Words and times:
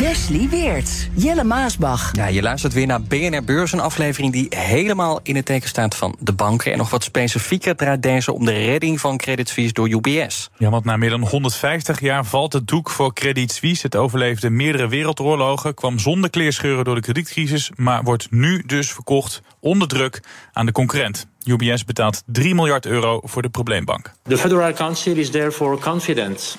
Wesley 0.00 0.48
Weert, 0.48 1.08
Jelle 1.14 1.44
Maasbach. 1.44 2.10
Ja, 2.12 2.26
je 2.26 2.42
luistert 2.42 2.72
weer 2.72 2.86
naar 2.86 3.02
BNR 3.02 3.44
Beurs, 3.44 3.72
een 3.72 3.80
aflevering 3.80 4.32
die 4.32 4.46
helemaal 4.56 5.20
in 5.22 5.36
het 5.36 5.44
teken 5.44 5.68
staat 5.68 5.96
van 5.96 6.16
de 6.18 6.32
banken. 6.32 6.72
En 6.72 6.78
nog 6.78 6.90
wat 6.90 7.02
specifieker 7.04 7.76
draait 7.76 8.02
deze 8.02 8.32
om 8.32 8.44
de 8.44 8.52
redding 8.52 9.00
van 9.00 9.16
Credit 9.16 9.48
Suisse 9.48 9.72
door 9.72 9.88
UBS. 9.88 10.50
Ja, 10.56 10.70
want 10.70 10.84
na 10.84 10.96
meer 10.96 11.10
dan 11.10 11.28
150 11.28 12.00
jaar 12.00 12.24
valt 12.24 12.52
het 12.52 12.68
doek 12.68 12.90
voor 12.90 13.14
Credit 13.14 13.52
Suisse. 13.52 13.86
Het 13.86 13.96
overleefde 13.96 14.50
meerdere 14.50 14.88
wereldoorlogen, 14.88 15.74
kwam 15.74 15.98
zonder 15.98 16.30
kleerscheuren 16.30 16.84
door 16.84 16.94
de 16.94 17.00
kredietcrisis, 17.00 17.70
maar 17.76 18.02
wordt 18.02 18.30
nu 18.30 18.62
dus 18.66 18.92
verkocht 18.92 19.42
onder 19.58 19.88
druk 19.88 20.22
aan 20.52 20.66
de 20.66 20.72
concurrent. 20.72 21.26
UBS 21.44 21.84
betaalt 21.84 22.22
3 22.26 22.54
miljard 22.54 22.86
euro 22.86 23.20
voor 23.24 23.42
de 23.42 23.48
probleembank. 23.48 24.12
The 24.22 24.38
Federal 24.38 24.72
Council 24.72 25.16
is 25.16 25.30
therefore 25.30 25.78
confident 25.78 26.58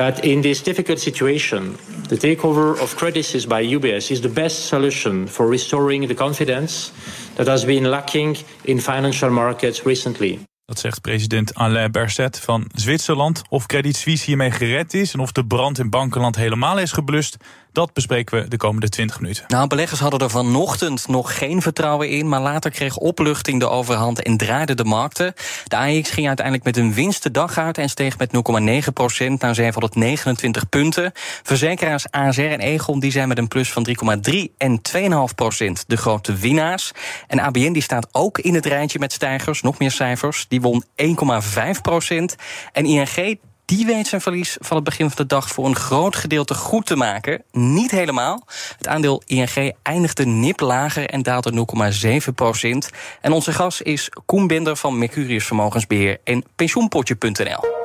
that 0.00 0.24
in 0.24 0.40
this 0.40 0.62
difficult 0.62 0.98
situation, 0.98 1.76
the 2.08 2.16
takeover 2.16 2.80
of 2.80 2.94
Credit 2.94 3.24
Suisse 3.24 3.46
by 3.46 3.62
UBS 3.62 4.10
is 4.10 4.20
the 4.20 4.28
best 4.28 4.66
solution 4.66 5.28
for 5.28 5.46
restoring 5.46 6.06
the 6.06 6.14
confidence 6.14 6.90
that 7.34 7.46
has 7.46 7.64
been 7.64 7.84
lacking 7.84 8.36
in 8.64 8.80
financial 8.80 9.30
markets 9.30 9.84
recently. 9.84 10.38
Dat 10.64 10.78
zegt 10.78 11.00
president 11.00 11.54
Alain 11.54 11.90
Berset 11.90 12.38
van 12.38 12.70
Zwitserland. 12.74 13.42
Of 13.48 13.66
Credit 13.66 13.96
Suisse 13.96 14.24
hiermee 14.24 14.50
gered 14.50 14.94
is 14.94 15.12
en 15.12 15.20
of 15.20 15.32
de 15.32 15.44
brand 15.44 15.78
in 15.78 15.90
bankenland 15.90 16.36
helemaal 16.36 16.78
is 16.78 16.92
geblust, 16.92 17.36
dat 17.72 17.92
bespreken 17.92 18.42
we 18.42 18.48
de 18.48 18.56
komende 18.56 18.88
20 18.88 19.20
minuten. 19.20 19.44
Nou, 19.48 19.66
beleggers 19.66 20.00
hadden 20.00 20.20
er 20.20 20.30
vanochtend 20.30 21.08
nog 21.08 21.38
geen 21.38 21.62
vertrouwen 21.62 22.08
in, 22.08 22.28
maar 22.28 22.40
later 22.40 22.70
kreeg 22.70 22.96
opluchting 22.96 23.60
de 23.60 23.68
overhand 23.68 24.22
en 24.22 24.36
draaide 24.36 24.74
de 24.74 24.84
markten. 24.84 25.34
De 25.64 25.76
AX 25.76 26.10
ging 26.10 26.26
uiteindelijk 26.26 26.66
met 26.66 26.76
een 26.76 26.94
winst 26.94 27.22
de 27.22 27.30
dag 27.30 27.58
uit 27.58 27.78
en 27.78 27.88
steeg 27.88 28.18
met 28.18 28.30
0,9 28.32 28.92
procent 28.92 29.40
naar 29.40 29.54
729 29.54 30.68
punten. 30.68 31.12
Verzekeraars 31.42 32.10
ASR 32.10 32.40
en 32.40 32.60
Egon 32.60 33.00
die 33.00 33.10
zijn 33.10 33.28
met 33.28 33.38
een 33.38 33.48
plus 33.48 33.72
van 33.72 33.86
3,3 34.30 34.34
en 34.56 34.80
2,5 35.28 35.34
procent 35.34 35.84
de 35.86 35.96
grote 35.96 36.34
winnaars. 36.34 36.92
En 37.26 37.40
ABN 37.40 37.72
die 37.72 37.82
staat 37.82 38.08
ook 38.12 38.38
in 38.38 38.54
het 38.54 38.66
rijtje 38.66 38.98
met 38.98 39.12
stijgers, 39.12 39.62
nog 39.62 39.78
meer 39.78 39.90
cijfers. 39.90 40.46
Die 40.48 40.60
won 40.60 40.84
1,5 40.96 41.80
procent. 41.82 42.36
En 42.72 42.84
ING 42.84 43.38
die 43.70 43.86
weet 43.86 44.06
zijn 44.06 44.20
verlies 44.20 44.56
van 44.60 44.76
het 44.76 44.84
begin 44.84 45.06
van 45.06 45.16
de 45.16 45.26
dag 45.26 45.48
voor 45.48 45.66
een 45.66 45.76
groot 45.76 46.16
gedeelte 46.16 46.54
goed 46.54 46.86
te 46.86 46.96
maken. 46.96 47.42
Niet 47.52 47.90
helemaal. 47.90 48.46
Het 48.78 48.88
aandeel 48.88 49.22
ING 49.26 49.72
eindigde 49.82 50.26
nip 50.26 50.60
lager 50.60 51.08
en 51.08 51.22
daalde 51.22 51.66
0,7 52.28 52.34
procent. 52.34 52.90
En 53.20 53.32
onze 53.32 53.52
gast 53.52 53.80
is 53.80 54.08
Koen 54.26 54.46
Binder 54.46 54.76
van 54.76 54.98
Mercurius 54.98 55.46
Vermogensbeheer 55.46 56.18
en 56.24 56.44
pensioenpotje.nl. 56.56 57.79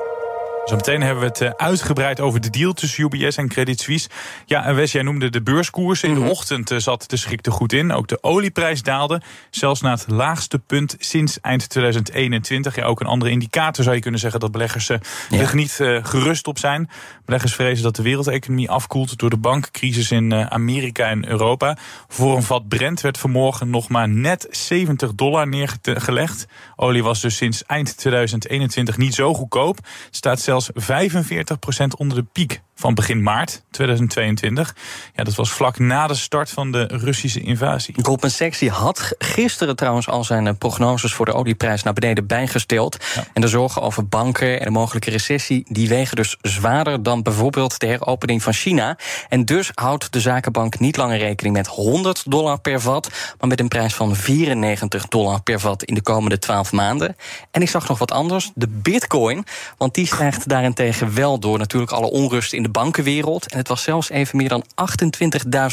Zometeen 0.66 1.02
hebben 1.02 1.20
we 1.20 1.28
het 1.28 1.40
eh, 1.40 1.50
uitgebreid 1.56 2.20
over 2.20 2.40
de 2.40 2.50
deal 2.50 2.72
tussen 2.72 3.04
UBS 3.04 3.36
en 3.36 3.48
Credit 3.48 3.80
Suisse. 3.80 4.08
Ja, 4.46 4.64
en 4.64 4.74
Wes, 4.74 4.92
jij 4.92 5.02
noemde 5.02 5.30
de 5.30 5.42
beurskoers. 5.42 6.02
In 6.02 6.14
de 6.14 6.20
mhm. 6.20 6.28
ochtend 6.28 6.70
eh, 6.70 6.78
zat 6.78 7.04
de 7.10 7.16
schrik 7.16 7.46
er 7.46 7.52
goed 7.52 7.72
in. 7.72 7.92
Ook 7.92 8.08
de 8.08 8.22
olieprijs 8.22 8.82
daalde, 8.82 9.20
zelfs 9.50 9.80
naar 9.80 9.92
het 9.92 10.04
laagste 10.08 10.58
punt 10.58 10.96
sinds 10.98 11.40
eind 11.40 11.68
2021. 11.68 12.74
Ja, 12.74 12.84
ook 12.84 13.00
een 13.00 13.06
andere 13.06 13.30
indicator 13.30 13.84
zou 13.84 13.96
je 13.96 14.02
kunnen 14.02 14.20
zeggen 14.20 14.40
dat 14.40 14.52
beleggers 14.52 14.88
er 14.88 15.00
ja. 15.30 15.54
niet 15.54 15.78
uh, 15.80 16.04
gerust 16.04 16.46
op 16.46 16.58
zijn. 16.58 16.90
Beleggers 17.24 17.54
vrezen 17.54 17.82
dat 17.82 17.96
de 17.96 18.02
wereldeconomie 18.02 18.70
afkoelt 18.70 19.18
door 19.18 19.30
de 19.30 19.36
bankencrisis 19.36 20.10
in 20.10 20.34
Amerika 20.34 21.08
en 21.08 21.28
Europa. 21.28 21.76
Voor 22.08 22.36
een 22.36 22.42
vat 22.42 22.68
Brent 22.68 23.00
werd 23.00 23.18
vanmorgen 23.18 23.70
nog 23.70 23.88
maar 23.88 24.08
net 24.08 24.46
70 24.50 25.14
dollar 25.14 25.48
neergelegd. 25.48 26.46
Olie 26.76 27.02
was 27.02 27.20
dus 27.20 27.36
sinds 27.36 27.64
eind 27.64 27.96
2021 27.96 28.96
niet 28.96 29.14
zo 29.14 29.34
goedkoop. 29.34 29.78
Staat 30.10 30.40
zelfs 30.40 30.55
zelfs 30.60 30.70
45% 30.92 31.98
onder 31.98 32.16
de 32.16 32.24
piek 32.32 32.60
van 32.74 32.94
begin 32.94 33.22
maart 33.22 33.62
2022. 33.70 34.74
Ja, 35.14 35.24
dat 35.24 35.34
was 35.34 35.50
vlak 35.50 35.78
na 35.78 36.06
de 36.06 36.14
start 36.14 36.50
van 36.50 36.72
de 36.72 36.84
Russische 36.84 37.40
invasie. 37.40 37.94
Goldman 38.02 38.30
Sachs 38.30 38.68
had 38.68 39.14
gisteren 39.18 39.76
trouwens 39.76 40.08
al 40.08 40.24
zijn 40.24 40.46
eh, 40.46 40.54
prognoses 40.58 41.12
voor 41.12 41.24
de 41.26 41.32
olieprijs 41.32 41.82
naar 41.82 41.92
beneden 41.92 42.26
bijgesteld. 42.26 42.96
En 43.32 43.40
de 43.40 43.48
zorgen 43.48 43.82
over 43.82 44.08
banken 44.08 44.60
en 44.60 44.66
een 44.66 44.72
mogelijke 44.72 45.10
recessie, 45.10 45.64
die 45.68 45.88
wegen 45.88 46.16
dus 46.16 46.36
zwaarder 46.42 47.02
dan 47.02 47.22
bijvoorbeeld 47.22 47.78
de 47.78 47.86
heropening 47.86 48.42
van 48.42 48.52
China. 48.52 48.98
En 49.28 49.44
dus 49.44 49.70
houdt 49.74 50.12
de 50.12 50.20
zakenbank 50.20 50.78
niet 50.78 50.96
langer 50.96 51.18
rekening 51.18 51.56
met 51.56 51.66
100 51.66 52.30
dollar 52.30 52.60
per 52.60 52.80
vat, 52.80 53.10
maar 53.38 53.48
met 53.48 53.60
een 53.60 53.68
prijs 53.68 53.94
van 53.94 54.16
94 54.16 55.08
dollar 55.08 55.42
per 55.42 55.60
vat 55.60 55.82
in 55.82 55.94
de 55.94 56.02
komende 56.02 56.38
12 56.38 56.72
maanden. 56.72 57.16
En 57.50 57.62
ik 57.62 57.68
zag 57.68 57.88
nog 57.88 57.98
wat 57.98 58.10
anders, 58.10 58.50
de 58.54 58.68
bitcoin, 58.68 59.44
want 59.76 59.94
die 59.94 60.06
stijgt 60.06 60.45
daarentegen 60.48 61.14
wel 61.14 61.38
door 61.38 61.58
natuurlijk 61.58 61.92
alle 61.92 62.10
onrust 62.10 62.52
in 62.52 62.62
de 62.62 62.68
bankenwereld. 62.68 63.52
En 63.52 63.58
het 63.58 63.68
was 63.68 63.82
zelfs 63.82 64.10
even 64.10 64.36
meer 64.36 64.48
dan 64.48 64.64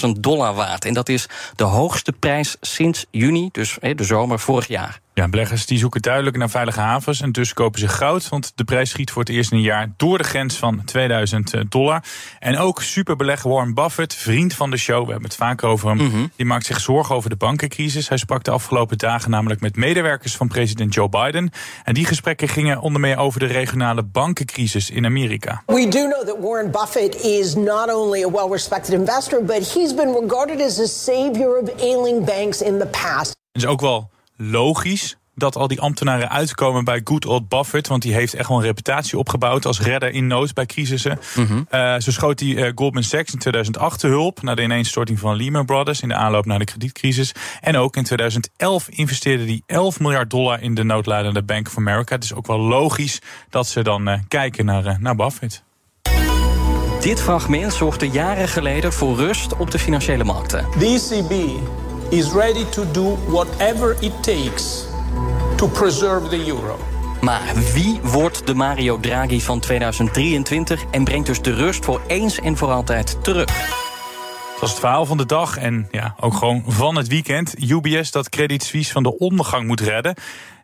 28.000 0.05 0.09
dollar 0.19 0.53
waard. 0.53 0.85
En 0.85 0.93
dat 0.93 1.09
is 1.09 1.25
de 1.55 1.63
hoogste 1.63 2.11
prijs 2.11 2.55
sinds 2.61 3.05
juni, 3.11 3.49
dus 3.51 3.77
de 3.95 4.03
zomer 4.03 4.39
vorig 4.39 4.67
jaar. 4.67 5.01
Ja, 5.15 5.27
beleggers 5.27 5.65
die 5.65 5.77
zoeken 5.77 6.01
duidelijk 6.01 6.37
naar 6.37 6.49
veilige 6.49 6.79
havens 6.79 7.21
en 7.21 7.31
dus 7.31 7.53
kopen 7.53 7.79
ze 7.79 7.87
goud. 7.87 8.29
Want 8.29 8.51
de 8.55 8.63
prijs 8.63 8.89
schiet 8.89 9.11
voor 9.11 9.21
het 9.21 9.31
eerst 9.31 9.51
in 9.51 9.57
een 9.57 9.63
jaar 9.63 9.93
door 9.97 10.17
de 10.17 10.23
grens 10.23 10.55
van 10.55 10.83
2000 10.85 11.53
eh, 11.53 11.61
dollar. 11.69 12.03
En 12.39 12.57
ook 12.57 12.81
superbelegger 12.81 13.49
Warren 13.49 13.73
Buffett, 13.73 14.15
vriend 14.15 14.53
van 14.53 14.69
de 14.69 14.77
show, 14.77 15.05
we 15.05 15.11
hebben 15.11 15.29
het 15.29 15.37
vaak 15.37 15.63
over 15.63 15.89
hem. 15.89 15.97
Mhm. 15.97 16.27
Die 16.35 16.45
maakt 16.45 16.65
zich 16.65 16.79
zorgen 16.79 17.15
over 17.15 17.29
de 17.29 17.35
bankencrisis. 17.35 18.09
Hij 18.09 18.17
sprak 18.17 18.43
de 18.43 18.51
afgelopen 18.51 18.97
dagen 18.97 19.29
namelijk 19.29 19.61
met 19.61 19.75
medewerkers 19.75 20.35
van 20.35 20.47
president 20.47 20.93
Joe 20.93 21.09
Biden. 21.09 21.51
En 21.83 21.93
die 21.93 22.05
gesprekken 22.05 22.47
gingen 22.47 22.79
onder 22.79 23.01
meer 23.01 23.17
over 23.17 23.39
de 23.39 23.45
regionale 23.45 24.03
bankencrisis 24.03 24.89
in 24.89 25.05
Amerika. 25.05 25.63
We 25.65 25.87
do 25.87 26.07
know 26.07 26.27
that 26.27 26.37
Warren 26.41 26.71
Buffett 26.71 27.23
is 27.23 27.55
not 27.55 27.93
only 27.93 28.23
a 28.23 28.31
well-respected 28.31 28.99
investor, 28.99 29.43
but 29.43 29.73
he's 29.73 29.95
been 29.95 30.13
regarded 30.21 30.61
as 30.61 30.79
a 30.79 30.85
savior 30.85 31.59
of 31.61 31.69
ailing 31.81 32.25
banks 32.25 32.61
in 32.61 32.79
the 32.79 32.87
past. 32.87 33.41
is 33.51 33.65
ook 33.65 33.81
wel 33.81 34.09
logisch 34.35 35.17
dat 35.35 35.55
al 35.55 35.67
die 35.67 35.81
ambtenaren 35.81 36.29
uitkomen 36.29 36.83
bij 36.83 37.01
good 37.03 37.25
old 37.25 37.49
Buffett. 37.49 37.87
Want 37.87 38.01
die 38.01 38.13
heeft 38.13 38.33
echt 38.33 38.47
wel 38.47 38.57
een 38.57 38.63
reputatie 38.63 39.17
opgebouwd 39.17 39.65
als 39.65 39.79
redder 39.79 40.09
in 40.09 40.27
nood 40.27 40.53
bij 40.53 40.65
crisissen. 40.65 41.19
Mm 41.35 41.61
zo 41.99 42.11
schoot 42.11 42.39
hij 42.39 42.49
uh, 42.49 42.71
Goldman 42.75 43.03
Sachs 43.03 43.33
in 43.33 43.39
2008 43.39 43.99
te 43.99 44.07
hulp... 44.07 44.41
na 44.41 44.55
de 44.55 44.61
ineenstorting 44.61 45.19
van 45.19 45.35
Lehman 45.35 45.65
Brothers 45.65 46.01
in 46.01 46.07
de 46.07 46.15
aanloop 46.15 46.45
naar 46.45 46.59
de 46.59 46.65
kredietcrisis. 46.65 47.31
En 47.61 47.77
ook 47.77 47.95
in 47.95 48.03
2011 48.03 48.89
investeerde 48.89 49.43
hij 49.43 49.61
11 49.65 49.99
miljard 49.99 50.29
dollar 50.29 50.61
in 50.61 50.73
de 50.73 50.83
noodlijdende 50.83 51.43
Bank 51.43 51.67
of 51.67 51.77
America. 51.77 52.15
Het 52.15 52.23
is 52.23 52.33
ook 52.33 52.47
wel 52.47 52.59
logisch 52.59 53.21
dat 53.49 53.67
ze 53.67 53.81
dan 53.81 54.09
uh, 54.09 54.15
kijken 54.27 54.65
naar, 54.65 54.97
naar 54.99 55.15
Buffett. 55.15 55.63
Dit 56.99 57.21
fragment 57.21 57.73
zorgde 57.73 58.09
jaren 58.09 58.47
geleden 58.47 58.93
voor 58.93 59.15
rust 59.15 59.57
op 59.57 59.71
de 59.71 59.79
financiële 59.79 60.23
markten. 60.23 60.65
The 60.79 60.85
ECB 60.85 61.59
is 62.09 62.31
ready 62.31 62.65
to 62.69 62.91
do 62.91 63.17
whatever 63.27 63.95
it 63.99 64.23
takes 64.23 64.85
to 65.55 65.67
preserve 65.67 66.29
the 66.29 66.47
euro. 66.47 66.79
Maar 67.21 67.53
wie 67.73 67.99
wordt 68.01 68.47
de 68.47 68.53
Mario 68.53 68.99
Draghi 68.99 69.41
van 69.41 69.59
2023 69.59 70.83
en 70.91 71.03
brengt 71.03 71.27
dus 71.27 71.41
de 71.41 71.53
rust 71.53 71.85
voor 71.85 72.01
eens 72.07 72.39
en 72.39 72.57
voor 72.57 72.71
altijd 72.71 73.23
terug? 73.23 73.45
Dat 73.45 74.59
was 74.59 74.69
het 74.69 74.79
verhaal 74.79 75.05
van 75.05 75.17
de 75.17 75.25
dag 75.25 75.57
en 75.57 75.87
ja, 75.91 76.15
ook 76.19 76.33
gewoon 76.33 76.63
van 76.67 76.95
het 76.95 77.07
weekend. 77.07 77.53
UBS 77.71 78.11
dat 78.11 78.29
Credit 78.29 78.63
Suisse 78.63 78.91
van 78.91 79.03
de 79.03 79.17
ondergang 79.17 79.67
moet 79.67 79.79
redden. 79.79 80.15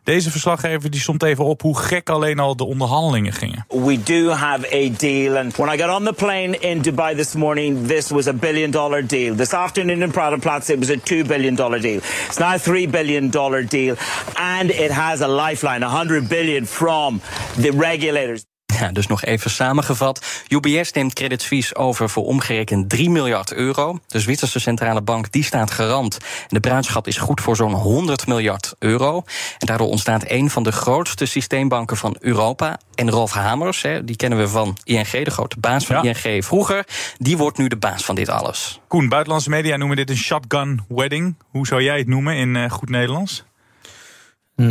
Deze 0.04 0.30
verslaggever 0.30 0.90
die 0.90 1.00
stond 1.00 1.22
even 1.22 1.44
op 1.44 1.62
hoe 1.62 1.78
gek 1.78 2.10
alleen 2.10 2.38
al 2.38 2.56
de 2.56 2.64
onderhandelingen 2.64 3.32
gingen. 3.32 3.64
We 3.68 4.02
do 4.02 4.28
have 4.28 4.66
a 4.74 4.88
deal 4.96 5.36
and 5.36 5.56
when 5.56 5.74
I 5.74 5.82
got 5.82 5.90
on 5.90 6.04
the 6.04 6.12
plane 6.12 6.58
in 6.58 6.82
Dubai 6.82 7.16
this 7.16 7.34
morning 7.34 7.86
this 7.86 8.08
was 8.08 8.26
a 8.26 8.32
billion 8.32 8.70
dollar 8.70 9.06
deal. 9.06 9.34
This 9.34 9.52
afternoon 9.52 10.02
in 10.02 10.10
Prada 10.10 10.38
Plaza 10.38 10.72
it 10.72 10.78
was 10.78 10.90
a 10.90 10.96
2 10.96 11.24
billion 11.24 11.54
dollar 11.54 11.80
deal. 11.80 12.00
It's 12.26 12.38
now 12.38 12.54
a 12.54 12.58
3 12.58 12.86
billion 12.86 13.30
dollar 13.30 13.62
deal 13.62 13.96
and 14.36 14.70
it 14.70 14.90
has 14.90 15.20
a 15.20 15.28
lifeline 15.28 15.82
100 15.82 16.28
billion 16.28 16.66
from 16.66 17.20
the 17.56 17.70
regulators. 17.70 18.49
Ja, 18.80 18.92
dus 18.92 19.06
nog 19.06 19.24
even 19.24 19.50
samengevat. 19.50 20.44
UBS 20.48 20.92
neemt 20.92 21.12
Credit 21.12 21.42
Suisse 21.42 21.76
over 21.76 22.10
voor 22.10 22.24
omgerekend 22.24 22.88
3 22.88 23.10
miljard 23.10 23.52
euro. 23.52 23.98
De 24.06 24.20
Zwitserse 24.20 24.60
centrale 24.60 25.02
bank 25.02 25.32
die 25.32 25.44
staat 25.44 25.70
garant. 25.70 26.18
De 26.48 26.60
bruidschat 26.60 27.06
is 27.06 27.16
goed 27.16 27.40
voor 27.40 27.56
zo'n 27.56 27.72
100 27.72 28.26
miljard 28.26 28.74
euro. 28.78 29.22
En 29.58 29.66
daardoor 29.66 29.88
ontstaat 29.88 30.24
een 30.26 30.50
van 30.50 30.62
de 30.62 30.72
grootste 30.72 31.26
systeembanken 31.26 31.96
van 31.96 32.16
Europa. 32.20 32.78
En 32.94 33.10
Rolf 33.10 33.32
Hamers, 33.32 33.84
die 34.04 34.16
kennen 34.16 34.38
we 34.38 34.48
van 34.48 34.76
ING, 34.84 35.10
de 35.10 35.30
grote 35.30 35.56
baas 35.58 35.86
van 35.86 36.04
ING 36.04 36.44
vroeger, 36.44 36.86
die 37.18 37.36
wordt 37.36 37.58
nu 37.58 37.68
de 37.68 37.76
baas 37.76 38.04
van 38.04 38.14
dit 38.14 38.28
alles. 38.28 38.80
Koen, 38.88 39.08
buitenlandse 39.08 39.50
media 39.50 39.76
noemen 39.76 39.96
dit 39.96 40.10
een 40.10 40.16
shotgun 40.16 40.80
wedding. 40.88 41.36
Hoe 41.50 41.66
zou 41.66 41.82
jij 41.82 41.98
het 41.98 42.08
noemen 42.08 42.36
in 42.36 42.54
uh, 42.54 42.70
goed 42.70 42.88
Nederlands? 42.88 43.44
Een 44.60 44.70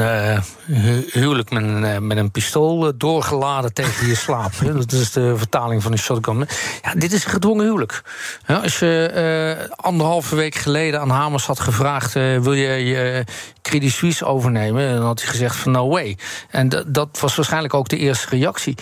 uh, 0.67 1.03
huwelijk 1.11 1.49
met 1.51 1.63
een, 1.63 1.83
uh, 1.83 1.97
met 1.97 2.17
een 2.17 2.31
pistool 2.31 2.87
uh, 2.87 2.93
doorgeladen 2.97 3.73
tegen 3.73 4.07
je 4.07 4.15
slaap. 4.15 4.51
dat 4.63 4.91
is 4.91 5.11
de 5.11 5.37
vertaling 5.37 5.83
van 5.83 5.91
een 5.91 5.97
shotgun. 5.97 6.47
Ja, 6.81 6.93
dit 6.95 7.11
is 7.11 7.25
een 7.25 7.31
gedwongen 7.31 7.65
huwelijk. 7.65 8.01
Ja, 8.47 8.55
als 8.55 8.79
je 8.79 9.67
anderhalve 9.75 10.35
week 10.35 10.55
geleden 10.55 10.99
aan 10.99 11.09
Hamers 11.09 11.45
had 11.45 11.59
gevraagd... 11.59 12.13
wil 12.13 12.53
je 12.53 12.85
je 12.85 13.23
Credit 13.61 13.91
Suisse 13.91 14.25
overnemen, 14.25 14.95
dan 14.95 15.05
had 15.05 15.21
hij 15.21 15.29
gezegd 15.29 15.55
van 15.55 15.71
no 15.71 15.89
way. 15.89 16.17
En 16.49 16.69
dat 16.87 17.19
was 17.19 17.35
waarschijnlijk 17.35 17.73
ook 17.73 17.89
de 17.89 17.97
eerste 17.97 18.29
reactie. 18.29 18.75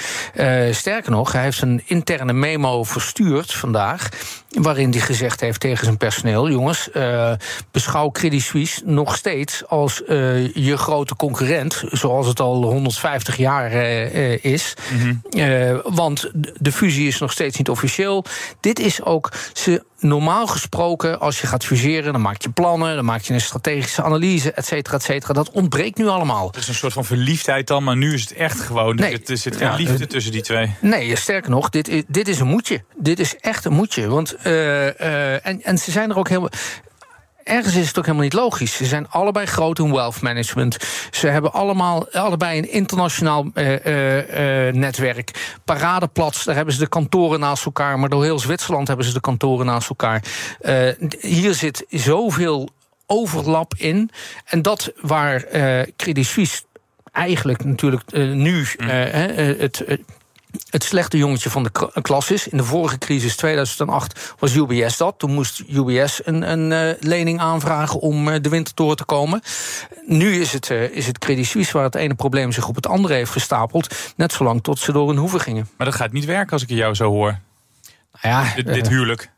sterker 0.72 1.12
nog, 1.12 1.32
hij 1.32 1.44
heeft 1.44 1.62
een 1.62 1.82
interne 1.86 2.34
memo 2.34 2.84
verstuurd 2.84 3.54
vandaag 3.54 4.10
waarin 4.50 4.92
hij 4.92 5.00
gezegd 5.00 5.42
heeft 5.42 5.60
tegen 5.60 5.86
zijn 5.86 5.98
personeel: 5.98 6.50
jongens, 6.50 6.90
uh, 6.94 7.32
beschouw 7.72 8.12
Credit 8.12 8.42
Suisse 8.42 8.82
nog 8.86 9.16
steeds 9.16 9.68
als 9.68 10.02
uh, 10.08 10.54
je 10.56 10.78
grote 10.78 11.16
concurrent, 11.16 11.84
zoals 11.92 12.28
het 12.28 12.40
al 12.40 12.64
150 12.64 13.38
jaar 13.38 13.74
uh, 13.74 14.44
is. 14.44 14.74
Mm 14.92 15.22
-hmm. 15.32 15.82
want 15.84 16.32
de 16.60 16.72
fusie 16.72 17.08
is 17.08 17.20
nog 17.20 17.32
steeds 17.32 17.58
niet 17.58 17.70
officieel. 17.70 18.24
Dit 18.60 18.80
is 18.80 19.04
ook 19.04 19.32
ze. 19.54 19.84
Normaal 20.00 20.48
gesproken, 20.48 21.20
als 21.20 21.42
je 21.42 21.48
gaat 21.48 21.66
fuseren, 21.66 22.12
dan 22.12 22.22
maak 22.22 22.42
je 22.42 22.50
plannen, 22.50 22.96
dan 22.96 23.06
maak 23.06 23.22
je 23.22 23.34
een 23.34 23.42
strategische 23.42 24.04
analyse, 24.04 24.52
et 24.52 24.66
cetera, 24.66 24.96
et 24.96 25.04
cetera. 25.04 25.34
Dat 25.34 25.52
ontbreekt 25.52 25.98
nu 25.98 26.08
allemaal. 26.08 26.48
Het 26.48 26.56
is 26.56 26.68
een 26.68 26.74
soort 26.74 26.94
van 26.94 27.06
verliefdheid 27.06 27.68
dan, 27.68 27.84
maar 27.84 27.98
nu 27.98 28.14
is 28.14 28.22
het 28.22 28.34
echt 28.34 28.60
gewoon. 28.60 28.96
Nee, 28.96 29.22
er 29.26 29.38
zit 29.38 29.56
geen 29.56 29.68
ja, 29.68 29.76
liefde 29.76 30.08
tussen 30.08 30.32
die 30.32 30.42
twee. 30.42 30.76
Nee, 30.82 31.16
sterker 31.16 31.50
nog, 31.50 31.70
dit 31.70 31.88
is, 31.88 32.04
dit 32.08 32.28
is 32.28 32.40
een 32.40 32.48
moedje. 32.48 32.84
Dit 32.98 33.20
is 33.20 33.36
echt 33.36 33.66
een 33.66 33.74
moedje. 33.74 34.08
Want 34.08 34.36
uh, 34.44 34.54
uh, 34.86 35.46
en, 35.46 35.64
en 35.64 35.78
ze 35.78 35.92
zijn 35.92 36.10
er 36.10 36.18
ook 36.18 36.28
helemaal 36.28 36.52
ergens 37.48 37.76
is 37.76 37.88
het 37.88 37.98
ook 37.98 38.06
helemaal 38.06 38.26
niet 38.26 38.34
logisch. 38.34 38.76
Ze 38.76 38.86
zijn 38.86 39.10
allebei 39.10 39.46
groot 39.46 39.80
in 39.80 39.94
wealth 39.94 40.22
management. 40.22 40.78
Ze 41.12 41.28
hebben 41.28 41.54
allemaal, 41.54 42.12
allebei 42.12 42.58
een 42.58 42.72
internationaal 42.72 43.46
uh, 43.54 43.72
uh, 43.72 44.74
netwerk. 44.74 45.58
Paradeplats, 45.66 46.44
daar 46.44 46.56
hebben 46.56 46.74
ze 46.74 46.80
de 46.80 46.88
kantoren 46.88 47.40
naast 47.40 47.66
elkaar. 47.66 48.00
Maar 48.00 48.10
door 48.10 48.24
heel 48.24 48.40
Zwitserland 48.40 48.88
hebben 48.88 49.06
ze 49.06 49.14
de 49.14 49.20
kantoren 49.20 49.66
naast 49.66 49.90
elkaar. 49.90 50.24
hier 51.20 51.54
zit 51.54 51.86
zoveel 51.90 52.70
overlap 53.06 53.74
in. 53.78 54.10
En 54.46 54.62
dat 54.62 54.92
waar 55.02 55.44
Credit 55.96 56.26
Suisse 56.26 56.62
eigenlijk 57.12 57.64
natuurlijk 57.64 58.12
nu 58.12 58.68
mm. 58.78 58.88
het 58.88 59.86
het 60.70 60.84
slechte 60.84 61.18
jongetje 61.18 61.50
van 61.50 61.64
de 61.64 62.02
klas 62.02 62.32
is. 62.32 62.48
In 62.48 62.58
de 62.58 62.64
vorige 62.64 62.98
crisis, 62.98 63.36
2008, 63.36 64.36
was 64.40 64.56
UBS 64.56 64.98
dat. 64.98 65.16
Toen 65.18 65.34
moest 65.34 65.64
UBS 65.68 66.22
een, 66.26 66.52
een 66.52 66.72
uh, 66.72 66.94
lening 67.00 67.40
aanvragen 67.40 68.00
om 68.00 68.28
uh, 68.28 68.36
de 68.42 68.50
winter 68.50 68.76
door 68.76 68.96
te 68.96 69.06
komen. 69.06 69.42
Nu 70.06 70.40
is 70.40 70.54
het, 70.54 70.70
uh, 70.70 70.84
is 70.84 71.08
het 71.08 71.18
Credit 71.18 71.46
Suisse 71.46 71.74
waar 71.74 71.84
het 71.84 71.96
ene 71.96 72.16
probleem 72.16 72.52
zich 72.52 72.68
op 72.68 72.76
het 72.76 72.88
andere 72.88 73.14
heeft 73.14 73.32
gestapeld. 73.32 73.96
Net 74.16 74.34
zolang 74.34 74.64
tot 74.64 74.80
ze 74.80 74.92
door 74.92 75.08
hun 75.08 75.18
hoeven 75.18 75.40
gingen. 75.40 75.70
Maar 75.78 75.88
dat 75.88 75.96
gaat 75.96 76.12
niet 76.12 76.26
werken 76.26 76.52
als 76.52 76.62
ik 76.62 76.70
jou 76.70 76.94
zo 76.94 77.10
hoor. 77.10 77.40
Nou 78.22 78.36
ja, 78.36 78.54
dit, 78.56 78.74
dit 78.74 78.88
huwelijk. 78.88 79.30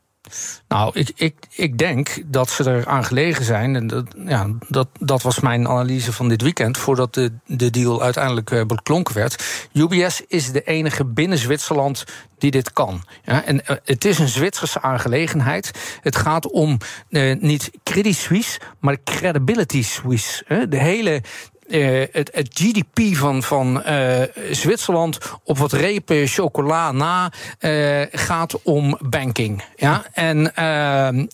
Nou, 0.67 0.91
ik, 0.93 1.11
ik, 1.15 1.35
ik 1.49 1.77
denk 1.77 2.21
dat 2.25 2.49
ze 2.49 2.63
er 2.63 2.87
aan 2.87 3.05
gelegen 3.05 3.45
zijn. 3.45 3.75
En 3.75 3.87
dat, 3.87 4.05
ja, 4.25 4.47
dat, 4.67 4.87
dat 4.99 5.21
was 5.21 5.39
mijn 5.39 5.67
analyse 5.67 6.13
van 6.13 6.29
dit 6.29 6.41
weekend, 6.41 6.77
voordat 6.77 7.13
de, 7.13 7.31
de 7.45 7.69
deal 7.69 8.01
uiteindelijk 8.01 8.51
uh, 8.51 8.65
beklonken 8.65 9.15
werd. 9.15 9.43
UBS 9.73 10.21
is 10.27 10.51
de 10.51 10.63
enige 10.63 11.05
binnen 11.05 11.37
Zwitserland 11.37 12.03
die 12.37 12.51
dit 12.51 12.73
kan. 12.73 13.03
Ja, 13.23 13.43
en 13.45 13.55
uh, 13.55 13.77
het 13.83 14.05
is 14.05 14.19
een 14.19 14.27
Zwitserse 14.27 14.81
aangelegenheid. 14.81 15.71
Het 16.01 16.15
gaat 16.15 16.51
om 16.51 16.77
uh, 17.09 17.41
niet 17.41 17.71
Credit 17.83 18.15
Suisse, 18.15 18.59
maar 18.79 18.97
Credibility 19.03 19.83
Suisse. 19.83 20.67
De 20.69 20.77
hele 20.77 21.21
uh, 21.69 22.05
het, 22.11 22.29
het, 22.33 22.47
GDP 22.53 23.15
van, 23.15 23.43
van 23.43 23.83
uh, 23.87 24.21
Zwitserland 24.51 25.17
op 25.43 25.57
wat 25.57 25.71
repen 25.71 26.27
chocola 26.27 26.91
na 26.91 27.31
uh, 27.59 28.01
gaat 28.11 28.61
om 28.61 28.97
banking. 28.99 29.63
Ja? 29.75 30.05
En 30.13 30.53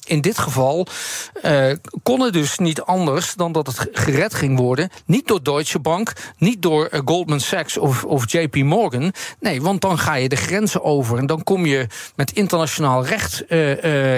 in 0.06 0.22
dit 0.22 0.38
geval 0.38 0.88
kon 2.04 2.22
het 2.22 2.34
dus 2.34 2.58
niet 2.58 2.82
anders 2.82 3.34
dan 3.34 3.52
dat 3.52 3.68
het 3.68 3.88
gered 3.92 4.34
ging 4.34 4.58
worden. 4.58 4.90
Niet 5.06 5.28
door 5.28 5.44
Deutsche 5.44 5.80
Bank, 5.80 6.14
niet 6.38 6.62
door 6.62 6.90
Goldman 7.06 7.40
Sachs 7.40 7.78
of, 7.78 8.04
of 8.04 8.32
JP 8.32 8.56
Morgan. 8.56 9.14
Nee, 9.40 9.62
want 9.62 9.82
dan 9.82 10.00
ga 10.00 10.16
je 10.16 10.30
de 10.30 10.36
grenzen 10.36 10.84
over 10.84 11.18
en 11.18 11.26
dan 11.26 11.44
kom 11.44 11.66
je 11.66 11.88
met 12.16 12.32
internationaal 12.32 13.06
recht 13.06 13.46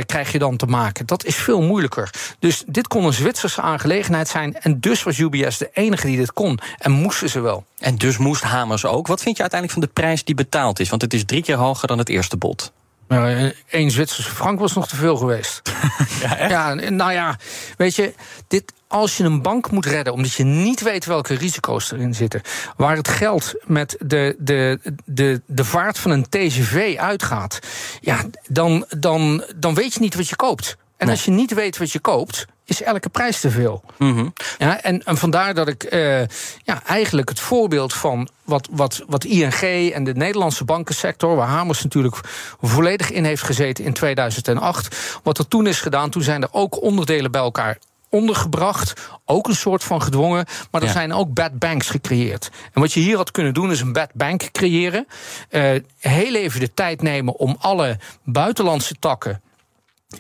krijg 0.06 0.32
je 0.32 0.40
dan 0.40 0.58
te 0.58 0.66
maken. 0.66 1.06
Dat 1.06 1.26
is 1.26 1.36
veel 1.36 1.62
moeilijker. 1.62 2.10
Dus 2.40 2.64
dit 2.68 2.88
kon 2.88 3.06
een 3.06 3.14
Zwitserse 3.14 3.62
aangelegenheid 3.62 4.28
zijn 4.28 4.56
en 4.56 4.80
dus 4.80 5.04
was 5.04 5.18
UBS 5.18 5.58
de 5.58 5.70
enige 5.74 6.07
die 6.08 6.18
dit 6.18 6.34
kon. 6.34 6.60
En 6.78 6.92
moesten 6.92 7.30
ze 7.30 7.40
wel. 7.40 7.66
En 7.80 7.96
dus 7.96 8.18
moest 8.18 8.44
Hamers 8.44 8.86
ook. 8.86 9.08
Wat 9.08 9.22
vind 9.22 9.36
je 9.36 9.42
uiteindelijk 9.42 9.80
van 9.80 9.90
de 9.90 10.02
prijs 10.02 10.24
die 10.24 10.36
betaald 10.36 10.80
is? 10.80 10.90
Want 10.90 11.02
het 11.02 11.14
is 11.14 11.26
drie 11.26 11.44
keer 11.44 11.56
hoger 11.56 11.88
dan 11.88 11.98
het 11.98 12.10
eerste 12.10 12.38
bod. 12.38 12.72
Eén 13.08 13.54
nou, 13.70 13.90
Zwitserse 13.90 14.32
frank 14.32 14.60
was 14.60 14.74
nog 14.74 14.88
te 14.88 14.96
veel 14.96 15.16
geweest. 15.16 15.62
ja, 16.22 16.38
echt? 16.38 16.52
ja, 16.52 16.74
nou 16.74 17.12
ja, 17.12 17.38
weet 17.78 17.96
je, 17.96 18.14
dit, 18.48 18.74
als 18.88 19.18
je 19.18 19.24
een 19.24 19.42
bank 19.42 19.72
moet 19.72 19.86
redden, 19.86 20.14
omdat 20.14 20.34
je 20.34 20.44
niet 20.44 20.82
weet 20.82 21.06
welke 21.06 21.34
risico's 21.34 21.92
erin 21.92 22.16
zitten, 22.16 22.42
waar 22.76 22.96
het 22.96 23.08
geld 23.08 23.54
met 23.66 23.96
de, 24.00 24.36
de, 24.40 24.80
de, 25.06 25.42
de 25.46 25.66
vaart 25.66 26.00
van 26.00 26.12
een 26.12 26.30
TGV 26.30 26.96
uitgaat, 26.98 27.60
ja, 28.02 28.26
dan, 28.48 28.86
dan, 28.90 29.44
dan 29.56 29.74
weet 29.74 29.94
je 29.94 30.00
niet 30.00 30.16
wat 30.16 30.30
je 30.30 30.36
koopt. 30.36 30.78
En 30.98 31.10
als 31.10 31.26
je 31.26 31.32
niet 31.32 31.54
weet 31.54 31.78
wat 31.78 31.92
je 31.92 32.00
koopt, 32.00 32.46
is 32.68 32.82
elke 32.82 33.10
prijs 33.10 33.40
te 33.40 33.50
veel. 33.50 33.84
Mm 33.98 34.34
ja, 34.58 34.82
en, 34.82 35.04
en, 35.04 35.18
vandaar 35.18 35.54
dat 35.54 35.68
ik 35.68 35.94
uh, 35.94 36.20
ja, 36.64 36.84
eigenlijk 36.86 37.30
het 37.30 37.40
voorbeeld 37.40 37.94
van 37.94 38.28
wat, 38.44 38.68
wat, 38.72 39.04
wat 39.08 39.24
ING 39.24 39.92
en 39.94 40.04
de 40.04 40.14
Nederlandse 40.14 40.64
bankensector, 40.64 41.36
waar 41.36 41.48
Hamers 41.48 41.84
natuurlijk 41.84 42.20
volledig 42.62 43.12
in 43.12 43.24
heeft 43.24 43.44
gezeten 43.44 43.84
in 43.84 43.94
2008, 43.94 45.20
wat 45.24 45.38
er 45.38 45.48
toen 45.48 45.68
is 45.68 45.82
gedaan, 45.82 46.10
toen 46.10 46.22
zijn 46.22 46.42
er 46.42 46.50
ook 46.52 46.82
onderdelen 46.82 47.32
bij 47.32 47.42
elkaar 47.42 47.78
ondergebracht. 48.10 48.94
Ook 49.26 49.48
een 49.48 49.56
soort 49.56 49.84
van 49.84 50.02
gedwongen. 50.02 50.46
Maar 50.72 50.82
er 50.82 50.90
zijn 50.90 51.14
ook 51.14 51.34
bad 51.34 51.60
banks 51.60 51.90
gecreëerd. 51.90 52.50
En 52.74 52.82
wat 52.82 52.94
je 52.94 53.00
hier 53.00 53.18
had 53.18 53.32
kunnen 53.32 53.54
doen, 53.54 53.72
is 53.72 53.82
een 53.82 53.94
bad 53.94 54.10
bank 54.14 54.52
creëren. 54.52 55.08
Uh, 55.50 55.72
heel 56.00 56.36
even 56.36 56.60
de 56.60 56.74
tijd 56.74 57.02
nemen 57.02 57.36
om 57.36 57.56
alle 57.60 58.00
buitenlandse 58.24 58.96
takken 59.00 59.42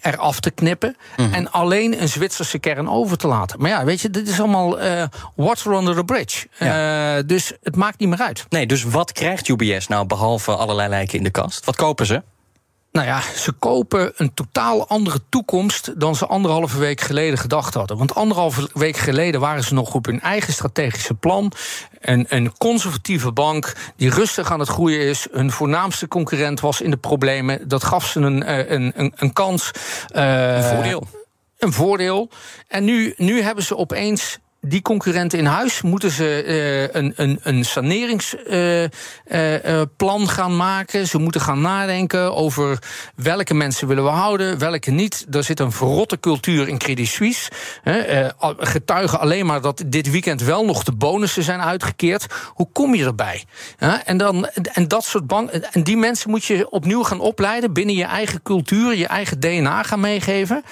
eraf 0.01 0.39
te 0.39 0.51
knippen 0.51 0.97
mhm. 1.17 1.33
en 1.33 1.51
alleen 1.51 2.01
een 2.01 2.09
Zwitserse 2.09 2.59
kern 2.59 2.89
over 2.89 3.17
te 3.17 3.27
laten. 3.27 3.61
Maar 3.61 3.69
ja, 3.69 3.83
weet 3.83 4.01
je, 4.01 4.09
dit 4.09 4.27
is 4.27 4.39
allemaal 4.39 4.83
uh, 4.83 5.03
water 5.35 5.71
under 5.71 5.95
the 5.95 6.03
bridge. 6.03 6.47
Uh, 6.59 7.15
dus 7.25 7.51
het 7.63 7.75
maakt 7.75 7.99
niet 7.99 8.09
meer 8.09 8.21
uit. 8.21 8.45
Nee, 8.49 8.67
dus 8.67 8.83
wat 8.83 9.11
krijgt 9.11 9.47
UBS 9.47 9.87
nou 9.87 10.05
behalve 10.05 10.55
allerlei 10.55 10.89
lijken 10.89 11.17
in 11.17 11.23
de 11.23 11.29
kast? 11.29 11.65
Wat 11.65 11.75
kopen 11.75 12.05
ze? 12.05 12.23
Nou 12.91 13.07
ja, 13.07 13.21
ze 13.21 13.51
kopen 13.51 14.11
een 14.15 14.33
totaal 14.33 14.87
andere 14.87 15.19
toekomst 15.29 15.99
dan 15.99 16.15
ze 16.15 16.25
anderhalve 16.25 16.79
week 16.79 17.01
geleden 17.01 17.37
gedacht 17.37 17.73
hadden. 17.73 17.97
Want 17.97 18.15
anderhalve 18.15 18.69
week 18.73 18.97
geleden 18.97 19.39
waren 19.39 19.63
ze 19.63 19.73
nog 19.73 19.93
op 19.93 20.05
hun 20.05 20.21
eigen 20.21 20.53
strategische 20.53 21.13
plan. 21.13 21.51
Een, 21.99 22.25
een 22.29 22.57
conservatieve 22.57 23.31
bank 23.31 23.75
die 23.95 24.09
rustig 24.09 24.51
aan 24.51 24.59
het 24.59 24.69
groeien 24.69 25.01
is. 25.01 25.27
Hun 25.31 25.51
voornaamste 25.51 26.07
concurrent 26.07 26.59
was 26.59 26.81
in 26.81 26.91
de 26.91 26.97
problemen. 26.97 27.67
Dat 27.67 27.83
gaf 27.83 28.05
ze 28.05 28.19
een, 28.19 28.43
eh, 28.43 28.69
een, 28.69 28.91
een, 28.95 29.13
een 29.15 29.33
kans. 29.33 29.71
Uh, 30.15 30.55
een 30.55 30.63
voordeel. 30.63 31.07
Een 31.57 31.73
voordeel. 31.73 32.29
En 32.67 32.83
nu, 32.83 33.13
nu 33.17 33.41
hebben 33.41 33.63
ze 33.63 33.77
opeens 33.77 34.39
die 34.61 34.81
concurrenten 34.81 35.39
in 35.39 35.45
huis? 35.45 35.81
Moeten 35.81 36.11
ze 36.11 36.43
uh, 36.45 37.01
een, 37.01 37.13
een, 37.15 37.39
een 37.43 37.65
saneringsplan 37.65 40.21
uh, 40.21 40.21
uh, 40.21 40.27
gaan 40.27 40.55
maken? 40.55 41.07
Ze 41.07 41.17
moeten 41.17 41.41
gaan 41.41 41.61
nadenken 41.61 42.35
over 42.35 42.79
welke 43.15 43.53
mensen 43.53 43.87
willen 43.87 44.03
we 44.03 44.09
houden, 44.09 44.59
welke 44.59 44.91
niet. 44.91 45.25
Er 45.31 45.43
zit 45.43 45.59
een 45.59 45.71
verrotte 45.71 46.19
cultuur 46.19 46.67
in 46.67 46.77
Credit 46.77 47.07
Suisse. 47.07 47.51
getuigen 48.57 49.19
alleen 49.19 49.45
maar 49.45 49.61
dat 49.61 49.83
dit 49.87 50.11
weekend 50.11 50.41
wel 50.41 50.65
nog 50.65 50.83
de 50.83 50.95
bonussen 50.95 51.43
zijn 51.43 51.61
uitgekeerd. 51.61 52.25
Hoe 52.53 52.69
kom 52.71 52.95
je 52.95 53.05
erbij? 53.05 53.45
en, 54.05 54.17
dan, 54.17 54.47
en 54.73 54.87
dat 54.87 55.03
soort 55.03 55.27
banken. 55.27 55.73
En 55.73 55.83
die 55.83 55.97
mensen 55.97 56.29
moet 56.29 56.45
je 56.45 56.69
opnieuw 56.69 57.03
gaan 57.03 57.19
opleiden 57.19 57.73
binnen 57.73 57.95
je 57.95 58.03
eigen 58.03 58.41
cultuur, 58.41 58.95
je 58.95 59.07
eigen 59.07 59.39
DNA 59.39 59.83
gaan 59.83 59.99
meegeven. 59.99 60.63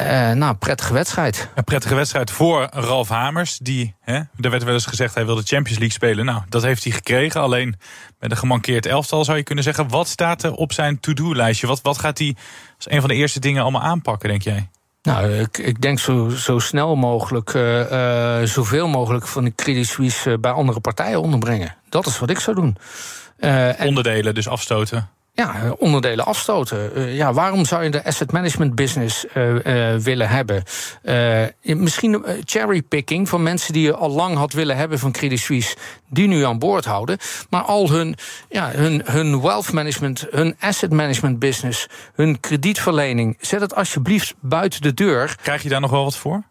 Uh, 0.00 0.30
nou, 0.30 0.54
prettige 0.54 0.92
wedstrijd. 0.92 1.48
Een 1.54 1.64
prettige 1.64 1.94
wedstrijd 1.94 2.30
voor 2.30 2.68
Ralf 2.70 3.08
Hamers. 3.08 3.58
Die, 3.58 3.94
hè, 4.00 4.14
er 4.14 4.50
werd 4.50 4.64
wel 4.64 4.74
eens 4.74 4.86
gezegd 4.86 5.14
hij 5.14 5.26
wilde 5.26 5.42
Champions 5.42 5.78
League 5.78 5.96
spelen. 5.96 6.24
Nou, 6.24 6.42
dat 6.48 6.62
heeft 6.62 6.84
hij 6.84 6.92
gekregen. 6.92 7.40
Alleen 7.40 7.76
met 8.18 8.30
een 8.30 8.36
gemankeerd 8.36 8.86
elftal 8.86 9.24
zou 9.24 9.36
je 9.36 9.42
kunnen 9.42 9.64
zeggen. 9.64 9.88
Wat 9.88 10.08
staat 10.08 10.42
er 10.42 10.52
op 10.52 10.72
zijn 10.72 11.00
to-do-lijstje? 11.00 11.66
Wat, 11.66 11.80
wat 11.82 11.98
gaat 11.98 12.18
hij 12.18 12.36
als 12.76 12.90
een 12.90 13.00
van 13.00 13.08
de 13.08 13.14
eerste 13.14 13.40
dingen 13.40 13.62
allemaal 13.62 13.82
aanpakken, 13.82 14.28
denk 14.28 14.42
jij? 14.42 14.68
Nou, 15.02 15.32
ik, 15.32 15.58
ik 15.58 15.80
denk 15.80 15.98
zo, 15.98 16.28
zo 16.28 16.58
snel 16.58 16.96
mogelijk, 16.96 17.54
uh, 17.54 17.90
uh, 17.90 18.42
zoveel 18.42 18.88
mogelijk 18.88 19.26
van 19.26 19.44
de 19.44 19.54
Credit 19.54 19.86
Suisse 19.86 20.38
bij 20.38 20.52
andere 20.52 20.80
partijen 20.80 21.20
onderbrengen. 21.20 21.76
Dat 21.88 22.06
is 22.06 22.18
wat 22.18 22.30
ik 22.30 22.38
zou 22.38 22.56
doen. 22.56 22.76
Onderdelen, 23.78 24.34
dus 24.34 24.48
afstoten 24.48 25.08
ja, 25.36 25.74
onderdelen 25.78 26.24
afstoten. 26.24 26.90
Uh, 26.98 27.16
ja, 27.16 27.32
waarom 27.32 27.64
zou 27.64 27.84
je 27.84 27.90
de 27.90 28.04
asset 28.04 28.32
management 28.32 28.74
business 28.74 29.24
uh, 29.34 29.54
uh, 29.54 29.96
willen 29.96 30.28
hebben? 30.28 30.62
misschien 31.62 32.24
cherrypicking 32.44 33.28
van 33.28 33.42
mensen 33.42 33.72
die 33.72 33.82
je 33.82 33.94
al 33.94 34.10
lang 34.10 34.36
had 34.36 34.52
willen 34.52 34.76
hebben 34.76 34.98
van 34.98 35.12
Credit 35.12 35.38
Suisse, 35.38 35.76
die 36.08 36.28
nu 36.28 36.44
aan 36.44 36.58
boord 36.58 36.84
houden. 36.84 37.18
Maar 37.50 37.62
al 37.62 37.90
hun, 37.90 38.16
ja, 38.48 38.70
hun, 38.70 39.02
hun 39.04 39.40
wealth 39.40 39.72
management, 39.72 40.26
hun 40.30 40.56
asset 40.60 40.92
management 40.92 41.38
business, 41.38 41.88
hun 42.14 42.40
kredietverlening, 42.40 43.36
zet 43.40 43.60
het 43.60 43.74
alsjeblieft 43.74 44.34
buiten 44.40 44.82
de 44.82 44.94
deur. 44.94 45.36
Krijg 45.42 45.62
je 45.62 45.68
daar 45.68 45.80
nog 45.80 45.90
wel 45.90 46.04
wat 46.04 46.16
voor? 46.16 46.42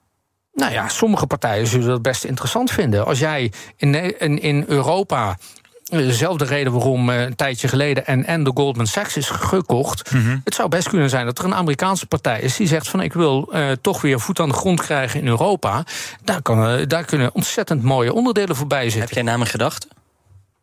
Nou 0.54 0.72
ja, 0.72 0.88
sommige 0.88 1.28
partijen 1.28 1.68
zullen 1.68 1.88
dat 1.88 2.02
best 2.02 2.24
interessant 2.24 2.72
vinden. 2.72 3.06
Als 3.06 3.20
jij 3.20 3.52
in, 3.78 4.20
in, 4.20 4.42
in 4.42 4.64
Europa 4.68 5.38
Dezelfde 5.86 6.46
reden 6.46 6.72
waarom 6.72 7.10
eh, 7.10 7.22
een 7.22 7.36
tijdje 7.36 7.68
geleden 7.68 8.06
en, 8.06 8.26
en 8.26 8.44
de 8.44 8.52
Goldman 8.54 8.88
Sachs 8.88 9.18
is 9.18 9.30
gekocht. 9.30 10.12
Mhm. 10.12 10.38
Het 10.44 10.56
zou 10.56 10.70
best 10.70 10.90
kunnen 10.90 11.10
zijn 11.10 11.26
dat 11.26 11.40
er 11.40 11.46
een 11.46 11.56
Amerikaanse 11.56 12.06
partij 12.06 12.42
is 12.42 12.56
die 12.56 12.68
zegt 12.68 12.88
van 12.88 13.02
ik 13.02 13.14
wil 13.14 13.50
uh, 13.54 13.72
toch 13.82 14.02
weer 14.02 14.20
voet 14.20 14.40
aan 14.40 14.50
de 14.50 14.56
grond 14.56 14.82
krijgen 14.82 15.20
in 15.20 15.28
Europa. 15.28 15.84
Daar, 16.24 16.42
kan, 16.42 16.80
uh, 16.80 16.88
daar 16.88 17.06
kunnen 17.06 17.34
ontzettend 17.34 17.84
mooie 17.84 18.14
onderdelen 18.14 18.56
voorbij 18.56 18.84
zitten. 18.84 19.02
Heb 19.02 19.12
jij 19.12 19.24
namen 19.24 19.48
gedacht? 19.48 19.88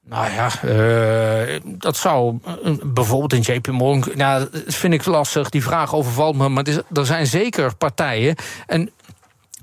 Nou 0.04 0.30
ja, 0.32 0.50
uh, 0.64 1.60
dat 1.64 1.96
zou 1.96 2.38
bijvoorbeeld 2.82 3.32
in 3.32 3.54
JP 3.54 3.66
Morgan. 3.66 4.16
Nou, 4.16 4.48
dat 4.50 4.74
vind 4.74 4.94
ik 4.94 5.04
lastig. 5.04 5.48
Die 5.48 5.62
vraag 5.62 5.94
overvalt 5.94 6.36
me. 6.36 6.48
Maar 6.48 6.64
er 6.92 7.06
zijn 7.06 7.26
zeker 7.26 7.76
partijen. 7.76 8.36
En 8.66 8.90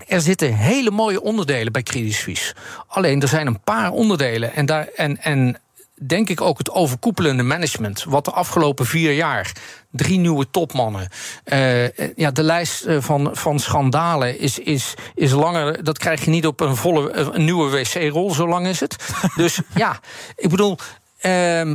er 0.10 0.22
zitten 0.22 0.56
hele 0.56 0.92
mooie 0.92 1.22
onderdelen 1.22 1.72
bij 1.72 1.84
Credit 1.84 2.14
Suisse. 2.14 2.56
Alleen 2.88 3.22
er 3.22 3.28
zijn 3.28 3.48
een 3.48 3.62
paar 3.64 3.92
onderdelen. 3.92 4.54
En, 4.54 4.66
daar, 4.66 4.88
en, 4.96 5.22
en 5.22 5.58
denk 6.08 6.30
ik 6.30 6.42
ook 6.42 6.58
het 6.58 6.72
overkoepelende 6.72 7.44
management. 7.44 8.04
Wat 8.04 8.26
de 8.26 8.32
afgelopen 8.32 8.86
vier 8.86 9.14
jaar. 9.14 9.52
Drie 9.92 10.20
nieuwe 10.20 10.50
topmannen. 10.52 11.10
Uh, 11.46 11.90
ja, 12.16 12.32
de 12.32 12.44
lijst 12.44 12.86
eh, 12.86 13.02
van, 13.02 13.30
van 13.34 13.60
schandalen 13.60 14.40
is, 14.40 14.60
is, 14.60 14.94
is 15.16 15.32
langer. 15.32 15.84
Dat 15.84 15.98
krijg 15.98 16.26
je 16.26 16.30
niet 16.30 16.48
op 16.48 16.60
een 16.60 16.76
volle 16.76 17.12
een 17.12 17.46
nieuwe 17.46 17.70
wc-rol, 17.70 18.34
zo 18.34 18.48
lang 18.48 18.68
is 18.68 18.80
het. 18.80 18.96
dus 19.36 19.60
ja, 19.76 20.00
ik 20.36 20.50
bedoel. 20.50 20.78
Uh, 21.22 21.74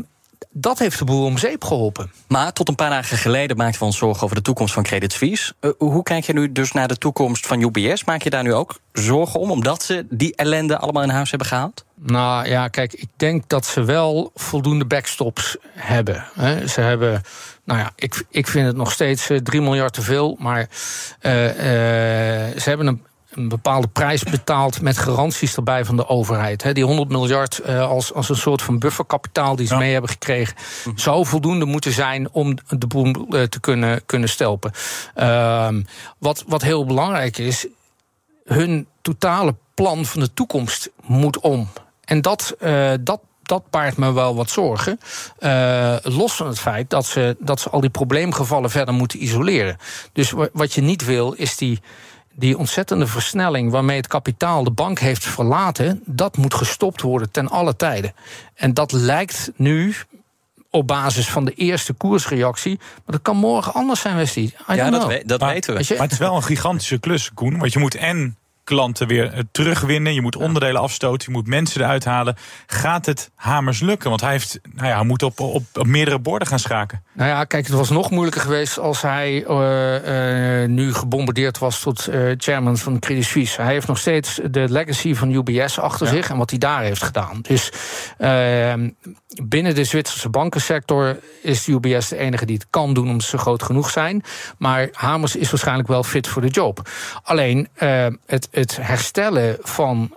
dat 0.56 0.78
heeft 0.78 0.98
de 0.98 1.04
boel 1.04 1.24
om 1.24 1.38
zeep 1.38 1.64
geholpen. 1.64 2.12
Maar 2.26 2.52
tot 2.52 2.68
een 2.68 2.74
paar 2.74 2.90
dagen 2.90 3.18
geleden 3.18 3.56
maakten 3.56 3.78
we 3.78 3.86
ons 3.86 3.98
zorgen 3.98 4.24
over 4.24 4.36
de 4.36 4.42
toekomst 4.42 4.74
van 4.74 4.82
Credit 4.82 5.12
Suisse. 5.12 5.54
Uh, 5.60 5.70
hoe 5.78 6.02
kijk 6.02 6.24
je 6.24 6.32
nu 6.32 6.52
dus 6.52 6.72
naar 6.72 6.88
de 6.88 6.96
toekomst 6.96 7.46
van 7.46 7.60
UBS? 7.60 8.04
Maak 8.04 8.22
je 8.22 8.30
daar 8.30 8.42
nu 8.42 8.54
ook 8.54 8.78
zorgen 8.92 9.40
om, 9.40 9.50
omdat 9.50 9.82
ze 9.82 10.06
die 10.10 10.36
ellende 10.36 10.78
allemaal 10.78 11.02
in 11.02 11.08
huis 11.08 11.30
hebben 11.30 11.48
gehaald? 11.48 11.84
Nou 11.94 12.48
ja, 12.48 12.68
kijk, 12.68 12.92
ik 12.92 13.08
denk 13.16 13.48
dat 13.48 13.66
ze 13.66 13.84
wel 13.84 14.30
voldoende 14.34 14.84
backstops 14.84 15.56
hebben. 15.70 16.24
Hè. 16.34 16.66
Ze 16.66 16.80
hebben, 16.80 17.22
nou 17.64 17.80
ja, 17.80 17.92
ik, 17.96 18.24
ik 18.30 18.46
vind 18.46 18.66
het 18.66 18.76
nog 18.76 18.92
steeds 18.92 19.26
3 19.26 19.40
eh, 19.42 19.60
miljard 19.60 19.92
te 19.92 20.02
veel, 20.02 20.36
maar 20.38 20.68
uh, 21.22 21.46
uh, 21.46 21.54
ze 22.56 22.62
hebben 22.64 22.86
een 22.86 23.02
een 23.36 23.48
bepaalde 23.48 23.88
prijs 23.88 24.22
betaald 24.22 24.80
met 24.80 24.98
garanties 24.98 25.56
erbij 25.56 25.84
van 25.84 25.96
de 25.96 26.08
overheid. 26.08 26.74
die 26.74 26.84
100 26.84 27.08
miljard 27.08 27.60
uh, 27.66 27.88
als, 27.88 28.12
als 28.12 28.28
een 28.28 28.36
soort 28.36 28.62
van 28.62 28.78
bufferkapitaal 28.78 29.56
die 29.56 29.66
ze 29.66 29.76
mee 29.76 29.92
hebben 29.92 30.10
gekregen, 30.10 30.56
zou 30.94 31.26
voldoende 31.26 31.64
moeten 31.64 31.92
zijn 31.92 32.28
om 32.32 32.56
de 32.68 32.86
boel 32.86 33.06
uh, 33.06 33.42
te 33.42 33.60
kunnen, 33.60 34.06
kunnen 34.06 34.28
stelpen. 34.28 34.72
Uh, 35.16 35.68
wat, 36.18 36.44
wat 36.46 36.62
heel 36.62 36.86
belangrijk 36.86 37.38
is, 37.38 37.66
hun 38.44 38.86
totale 39.02 39.54
plan 39.74 40.04
van 40.04 40.20
de 40.20 40.34
toekomst 40.34 40.90
moet 41.02 41.38
om. 41.38 41.68
En 42.04 42.20
dat, 42.20 42.56
uh, 42.60 42.92
dat 43.00 43.20
dat 43.46 43.70
baart 43.70 43.96
me 43.96 44.12
wel 44.12 44.34
wat 44.34 44.50
zorgen. 44.50 45.00
Uh, 45.38 45.96
los 46.02 46.32
van 46.32 46.46
het 46.46 46.58
feit 46.58 46.90
dat 46.90 47.06
ze, 47.06 47.36
dat 47.38 47.60
ze 47.60 47.70
al 47.70 47.80
die 47.80 47.90
probleemgevallen 47.90 48.70
verder 48.70 48.94
moeten 48.94 49.22
isoleren. 49.22 49.76
Dus 50.12 50.32
wat 50.52 50.72
je 50.72 50.80
niet 50.80 51.04
wil, 51.04 51.32
is 51.32 51.56
die 51.56 51.80
die 52.36 52.58
ontzettende 52.58 53.06
versnelling 53.06 53.70
waarmee 53.70 53.96
het 53.96 54.06
kapitaal 54.06 54.64
de 54.64 54.70
bank 54.70 54.98
heeft 54.98 55.24
verlaten, 55.24 56.02
dat 56.04 56.36
moet 56.36 56.54
gestopt 56.54 57.00
worden 57.00 57.30
ten 57.30 57.48
alle 57.48 57.76
tijden. 57.76 58.12
En 58.54 58.74
dat 58.74 58.92
lijkt 58.92 59.50
nu 59.56 59.94
op 60.70 60.86
basis 60.86 61.28
van 61.28 61.44
de 61.44 61.54
eerste 61.54 61.92
koersreactie. 61.92 62.76
Maar 62.78 63.02
dat 63.04 63.22
kan 63.22 63.36
morgen 63.36 63.72
anders 63.72 64.00
zijn, 64.00 64.16
Westie. 64.16 64.54
Ja, 64.66 64.90
dat, 64.90 65.06
we, 65.06 65.22
dat 65.26 65.40
weten 65.40 65.74
we. 65.74 65.84
Maar 65.88 65.98
het 66.02 66.12
is 66.12 66.18
wel 66.18 66.36
een 66.36 66.42
gigantische 66.42 66.98
klus, 66.98 67.30
Koen. 67.34 67.58
Want 67.58 67.72
je 67.72 67.78
moet 67.78 67.94
en 67.94 68.36
klanten 68.64 69.06
weer 69.06 69.32
eh, 69.32 69.40
terugwinnen. 69.50 70.14
Je 70.14 70.20
moet 70.20 70.36
onderdelen 70.36 70.80
afstoten. 70.80 71.32
Je 71.32 71.38
moet 71.38 71.46
mensen 71.46 71.80
eruit 71.80 72.04
halen. 72.04 72.36
Gaat 72.66 73.06
het 73.06 73.30
Hamers 73.34 73.80
lukken? 73.80 74.08
Want 74.08 74.20
hij, 74.20 74.30
heeft, 74.30 74.58
nou 74.72 74.88
ja, 74.88 74.94
hij 74.94 75.04
moet 75.04 75.22
op, 75.22 75.40
op, 75.40 75.62
op 75.74 75.86
meerdere 75.86 76.18
borden 76.18 76.48
gaan 76.48 76.58
schaken. 76.58 77.02
Nou 77.12 77.28
ja, 77.28 77.44
kijk, 77.44 77.66
het 77.66 77.76
was 77.76 77.90
nog 77.90 78.10
moeilijker 78.10 78.40
geweest 78.40 78.78
als 78.78 79.02
hij 79.02 79.46
uh, 79.48 80.62
uh, 80.62 80.68
nu 80.68 80.94
gebombardeerd 80.94 81.58
was 81.58 81.80
tot 81.80 82.08
uh, 82.08 82.32
chairman 82.36 82.76
van 82.76 82.98
Credit 82.98 83.24
Suisse. 83.24 83.62
Hij 83.62 83.72
heeft 83.72 83.86
nog 83.86 83.98
steeds 83.98 84.40
de 84.50 84.68
legacy 84.68 85.14
van 85.14 85.30
UBS 85.30 85.78
achter 85.78 86.06
zich 86.06 86.30
en 86.30 86.36
wat 86.36 86.50
hij 86.50 86.58
daar 86.58 86.82
heeft 86.82 87.02
gedaan. 87.02 87.38
Dus 87.42 87.72
ehm, 88.18 88.90
binnen 89.42 89.74
de 89.74 89.84
Zwitserse 89.84 90.28
bankensector 90.28 91.18
is 91.42 91.68
UBS 91.68 92.08
de 92.08 92.16
enige 92.16 92.46
die 92.46 92.56
het 92.56 92.66
kan 92.70 92.94
doen 92.94 93.08
omdat 93.08 93.26
ze 93.26 93.38
groot 93.38 93.62
genoeg 93.62 93.90
zijn. 93.90 94.22
Maar 94.58 94.88
Hamers 94.92 95.36
is 95.36 95.50
waarschijnlijk 95.50 95.88
wel 95.88 96.02
fit 96.02 96.28
voor 96.28 96.42
de 96.42 96.48
job. 96.48 96.88
Alleen 97.22 97.68
het, 98.26 98.48
het 98.54 98.76
herstellen 98.80 99.56
van 99.60 100.14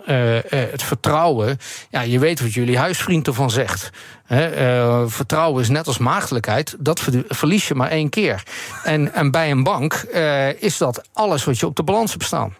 het 0.48 0.84
vertrouwen. 0.84 1.58
Ja, 1.90 2.02
je 2.02 2.20
weet 2.20 2.42
wat 2.42 2.54
jullie 2.54 2.78
huisvriend 2.78 3.28
ervan 3.28 3.52
zegt. 3.52 3.90
uh, 4.28 5.04
vertrouwen 5.06 5.62
is 5.62 5.70
net 5.70 5.88
als 5.88 5.98
maagdelijkheid 5.98 6.76
dat 6.80 7.02
verlies 7.28 7.68
je 7.68 7.76
maar 7.76 7.90
één 7.90 8.10
keer. 8.10 8.44
En, 8.84 9.14
en 9.14 9.32
bij 9.32 9.52
een 9.52 9.64
bank 9.64 9.94
is 10.60 10.78
dat 10.78 11.08
alles 11.14 11.44
wat 11.44 11.60
je 11.60 11.66
op 11.66 11.76
de 11.76 11.84
balans 11.84 12.12
hebt 12.12 12.24
staan. 12.24 12.56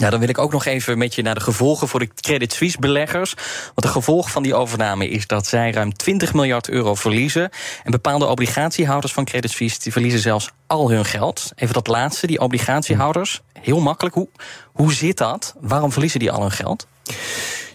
Ja, 0.00 0.10
dan 0.10 0.20
wil 0.20 0.28
ik 0.28 0.38
ook 0.38 0.52
nog 0.52 0.64
even 0.64 0.98
met 0.98 1.14
je 1.14 1.22
naar 1.22 1.34
de 1.34 1.40
gevolgen 1.40 1.88
voor 1.88 2.00
de 2.00 2.08
Credit 2.14 2.52
Suisse 2.52 2.78
beleggers. 2.78 3.34
Want 3.64 3.82
de 3.82 3.88
gevolg 3.88 4.30
van 4.30 4.42
die 4.42 4.54
overname 4.54 5.08
is 5.08 5.26
dat 5.26 5.46
zij 5.46 5.70
ruim 5.70 5.92
20 5.96 6.34
miljard 6.34 6.68
euro 6.68 6.94
verliezen. 6.94 7.50
En 7.84 7.90
bepaalde 7.90 8.26
obligatiehouders 8.26 9.12
van 9.12 9.24
Credit 9.24 9.50
Suisse 9.50 9.78
die 9.82 9.92
verliezen 9.92 10.20
zelfs 10.20 10.50
al 10.66 10.90
hun 10.90 11.04
geld. 11.04 11.52
Even 11.56 11.74
dat 11.74 11.86
laatste, 11.86 12.26
die 12.26 12.40
obligatiehouders. 12.40 13.40
Heel 13.60 13.80
makkelijk. 13.80 14.14
Hoe, 14.14 14.28
hoe 14.72 14.92
zit 14.92 15.18
dat? 15.18 15.54
Waarom 15.60 15.92
verliezen 15.92 16.20
die 16.20 16.30
al 16.30 16.40
hun 16.40 16.50
geld? 16.50 16.86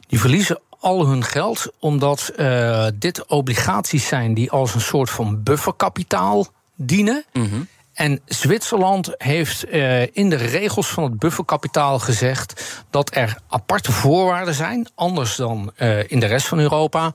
Die 0.08 0.20
verliezen 0.20 0.60
al 0.80 1.08
hun 1.08 1.24
geld, 1.24 1.72
omdat 1.80 2.32
uh, 2.38 2.88
dit 2.96 3.26
obligaties 3.26 4.08
zijn 4.08 4.34
die 4.34 4.52
als 4.52 4.74
een 4.74 4.82
soort 4.82 5.10
van 5.10 5.44
bufferkapitaal 5.44 6.48
dienen. 6.76 7.26
Mm 7.34 7.68
En 7.94 8.22
Zwitserland 8.26 9.14
heeft 9.18 9.68
uh, 9.68 10.02
in 10.02 10.30
de 10.30 10.36
regels 10.36 10.88
van 10.88 11.04
het 11.04 11.20
bufferkapitaal 11.20 12.00
gezegd 12.00 12.84
dat 12.90 13.16
er 13.16 13.38
aparte 13.48 13.92
voorwaarden 13.92 14.54
zijn, 14.54 14.88
anders 14.96 15.36
dan 15.36 15.72
uh, 15.78 16.12
in 16.12 16.20
de 16.20 16.26
rest 16.26 16.48
van 16.48 16.60
Europa. 16.60 17.14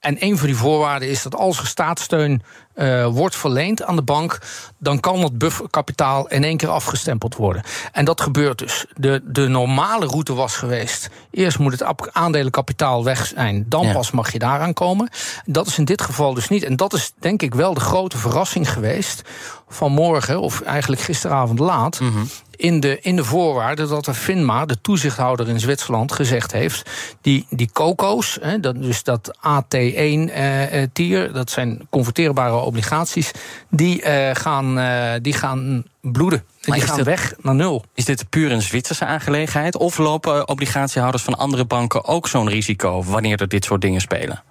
En 0.00 0.16
een 0.24 0.38
van 0.38 0.46
die 0.46 0.56
voorwaarden 0.56 1.08
is 1.08 1.22
dat 1.22 1.34
als 1.34 1.58
er 1.58 1.66
staatssteun 1.66 2.42
uh, 2.80 3.06
wordt 3.06 3.36
verleend 3.36 3.82
aan 3.82 3.96
de 3.96 4.02
bank, 4.02 4.38
dan 4.78 5.00
kan 5.00 5.20
het 5.20 5.38
bufferkapitaal 5.38 6.28
in 6.28 6.44
één 6.44 6.56
keer 6.56 6.68
afgestempeld 6.68 7.36
worden. 7.36 7.62
En 7.92 8.04
dat 8.04 8.20
gebeurt 8.20 8.58
dus. 8.58 8.86
De, 8.96 9.22
de 9.24 9.48
normale 9.48 10.06
route 10.06 10.34
was 10.34 10.56
geweest. 10.56 11.10
Eerst 11.30 11.58
moet 11.58 11.80
het 11.80 12.12
aandelenkapitaal 12.12 13.04
weg 13.04 13.26
zijn, 13.26 13.64
dan 13.68 13.86
ja. 13.86 13.92
pas 13.92 14.10
mag 14.10 14.32
je 14.32 14.38
daaraan 14.38 14.72
komen. 14.72 15.08
Dat 15.44 15.66
is 15.66 15.78
in 15.78 15.84
dit 15.84 16.02
geval 16.02 16.34
dus 16.34 16.48
niet. 16.48 16.62
En 16.62 16.76
dat 16.76 16.92
is 16.92 17.12
denk 17.18 17.42
ik 17.42 17.54
wel 17.54 17.74
de 17.74 17.80
grote 17.80 18.18
verrassing 18.18 18.72
geweest 18.72 19.22
vanmorgen, 19.68 20.40
of 20.40 20.60
eigenlijk 20.60 21.02
gisteravond 21.02 21.58
laat. 21.58 22.00
Mm 22.00 22.12
-hmm 22.12 22.28
in 22.60 22.80
de, 22.80 22.98
in 23.00 23.16
de 23.16 23.24
voorwaarden 23.24 23.88
dat 23.88 24.04
de 24.04 24.14
FINMA, 24.14 24.66
de 24.66 24.80
toezichthouder 24.80 25.48
in 25.48 25.60
Zwitserland, 25.60 26.12
gezegd 26.12 26.52
heeft: 26.52 26.90
die, 27.20 27.46
die 27.50 27.70
COCO's, 27.72 28.38
hè, 28.40 28.60
dat, 28.60 28.82
dus 28.82 29.02
dat 29.02 29.38
AT1-tier, 29.38 31.28
uh, 31.28 31.34
dat 31.34 31.50
zijn 31.50 31.86
converteerbare 31.90 32.54
obligaties, 32.70 33.30
die, 33.70 34.04
uh, 34.04 34.30
gaan, 34.32 34.78
uh, 34.78 35.12
die 35.22 35.32
gaan 35.32 35.84
bloeden. 36.00 36.44
Maar 36.64 36.76
die 36.76 36.86
gaan 36.86 36.96
dit, 36.96 37.04
weg 37.04 37.34
naar 37.42 37.54
nul. 37.54 37.84
Is 37.94 38.04
dit 38.04 38.30
puur 38.30 38.52
een 38.52 38.62
Zwitserse 38.62 39.04
aangelegenheid? 39.04 39.76
Of 39.76 39.98
lopen 39.98 40.48
obligatiehouders 40.48 41.22
van 41.22 41.38
andere 41.38 41.64
banken 41.64 42.04
ook 42.04 42.28
zo'n 42.28 42.48
risico 42.48 43.02
wanneer 43.04 43.40
er 43.40 43.48
dit 43.48 43.64
soort 43.64 43.80
dingen 43.80 44.00
spelen? 44.00 44.42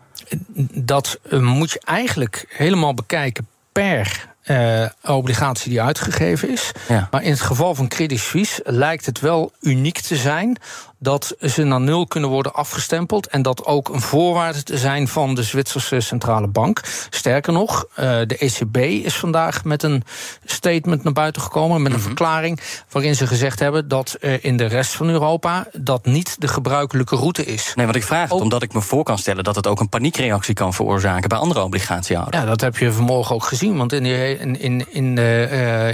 Dat 0.74 1.20
moet 1.30 1.72
je 1.72 1.82
eigenlijk 1.84 2.46
helemaal 2.50 2.94
bekijken 2.94 3.48
per 3.72 4.28
uh, 4.46 4.86
obligatie 5.04 5.70
die 5.70 5.82
uitgegeven 5.82 6.50
is. 6.50 6.72
Maar 7.12 7.24
in 7.24 7.32
het 7.32 7.42
geval 7.42 7.76
van 7.76 7.88
Credit 7.88 8.20
Suisse 8.20 8.62
lijkt 8.66 9.06
het 9.06 9.20
wel 9.20 9.52
uniek 9.62 10.00
te 10.00 10.16
zijn 10.16 10.58
dat 11.00 11.36
ze 11.42 11.64
naar 11.64 11.82
nul 11.82 12.08
kunnen 12.08 12.30
worden 12.30 12.54
afgestempeld. 12.54 13.28
En 13.28 13.42
dat 13.42 13.66
ook 13.66 13.90
een 13.90 14.02
voorwaarde 14.02 14.64
te 14.64 14.78
zijn 14.78 15.08
van 15.08 15.36
de 15.36 15.44
Zwitserse 15.44 16.00
Centrale 16.00 16.48
Bank. 16.48 16.82
Sterker 17.10 17.54
nog, 17.54 17.86
uh, 17.90 17.96
de 18.26 18.38
ECB 18.38 18.78
is 18.78 19.16
vandaag 19.16 19.64
met 19.64 19.84
een 19.84 20.04
statement 20.46 21.04
naar 21.04 21.14
buiten 21.14 21.42
gekomen. 21.42 21.82
Met 21.82 21.92
een 21.92 21.98
mhm. 21.98 22.08
verklaring 22.08 22.60
waarin 22.90 23.16
ze 23.16 23.28
gezegd 23.28 23.60
hebben 23.60 23.88
dat 23.88 24.18
uh, 24.22 24.44
in 24.44 24.58
de 24.58 24.66
rest 24.66 24.92
van 24.92 25.10
Europa 25.10 25.68
dat 25.74 26.06
niet 26.06 26.36
de 26.42 26.48
gebruikelijke 26.48 27.16
route 27.16 27.46
is. 27.46 27.74
Nee, 27.76 27.86
want 27.86 27.98
ik 27.98 28.04
vraag 28.04 28.30
het 28.30 28.42
omdat 28.42 28.64
ik 28.64 28.74
me 28.74 28.82
voor 28.82 29.04
kan 29.04 29.18
stellen 29.18 29.44
dat 29.44 29.56
het 29.56 29.68
ook 29.68 29.80
een 29.80 29.90
paniekreactie 29.90 30.54
kan 30.54 30.74
veroorzaken 30.74 31.30
bij 31.30 31.38
andere 31.38 31.62
obligatiehouders. 31.62 32.44
Ja, 32.44 32.50
dat 32.50 32.62
heb 32.62 32.78
je 32.78 32.92
vanmorgen 32.92 33.36
ook 33.36 33.44
gezien. 33.44 33.78
Want 33.78 33.94
in, 33.94 34.06
in, 34.06 34.60
in, 34.60 34.86
in 34.90 35.16
de 35.16 35.48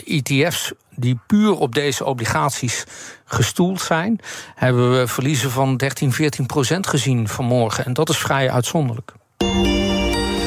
uh, 0.05 0.17
ETF's 0.17 0.71
die 0.95 1.19
puur 1.27 1.53
op 1.53 1.75
deze 1.75 2.05
obligaties 2.05 2.83
gestoeld 3.25 3.81
zijn, 3.81 4.19
hebben 4.55 4.99
we 4.99 5.07
verliezen 5.07 5.51
van 5.51 5.77
13, 5.77 6.13
14 6.13 6.45
procent 6.45 6.87
gezien 6.87 7.27
vanmorgen. 7.27 7.85
En 7.85 7.93
dat 7.93 8.09
is 8.09 8.17
vrij 8.17 8.51
uitzonderlijk. 8.51 9.13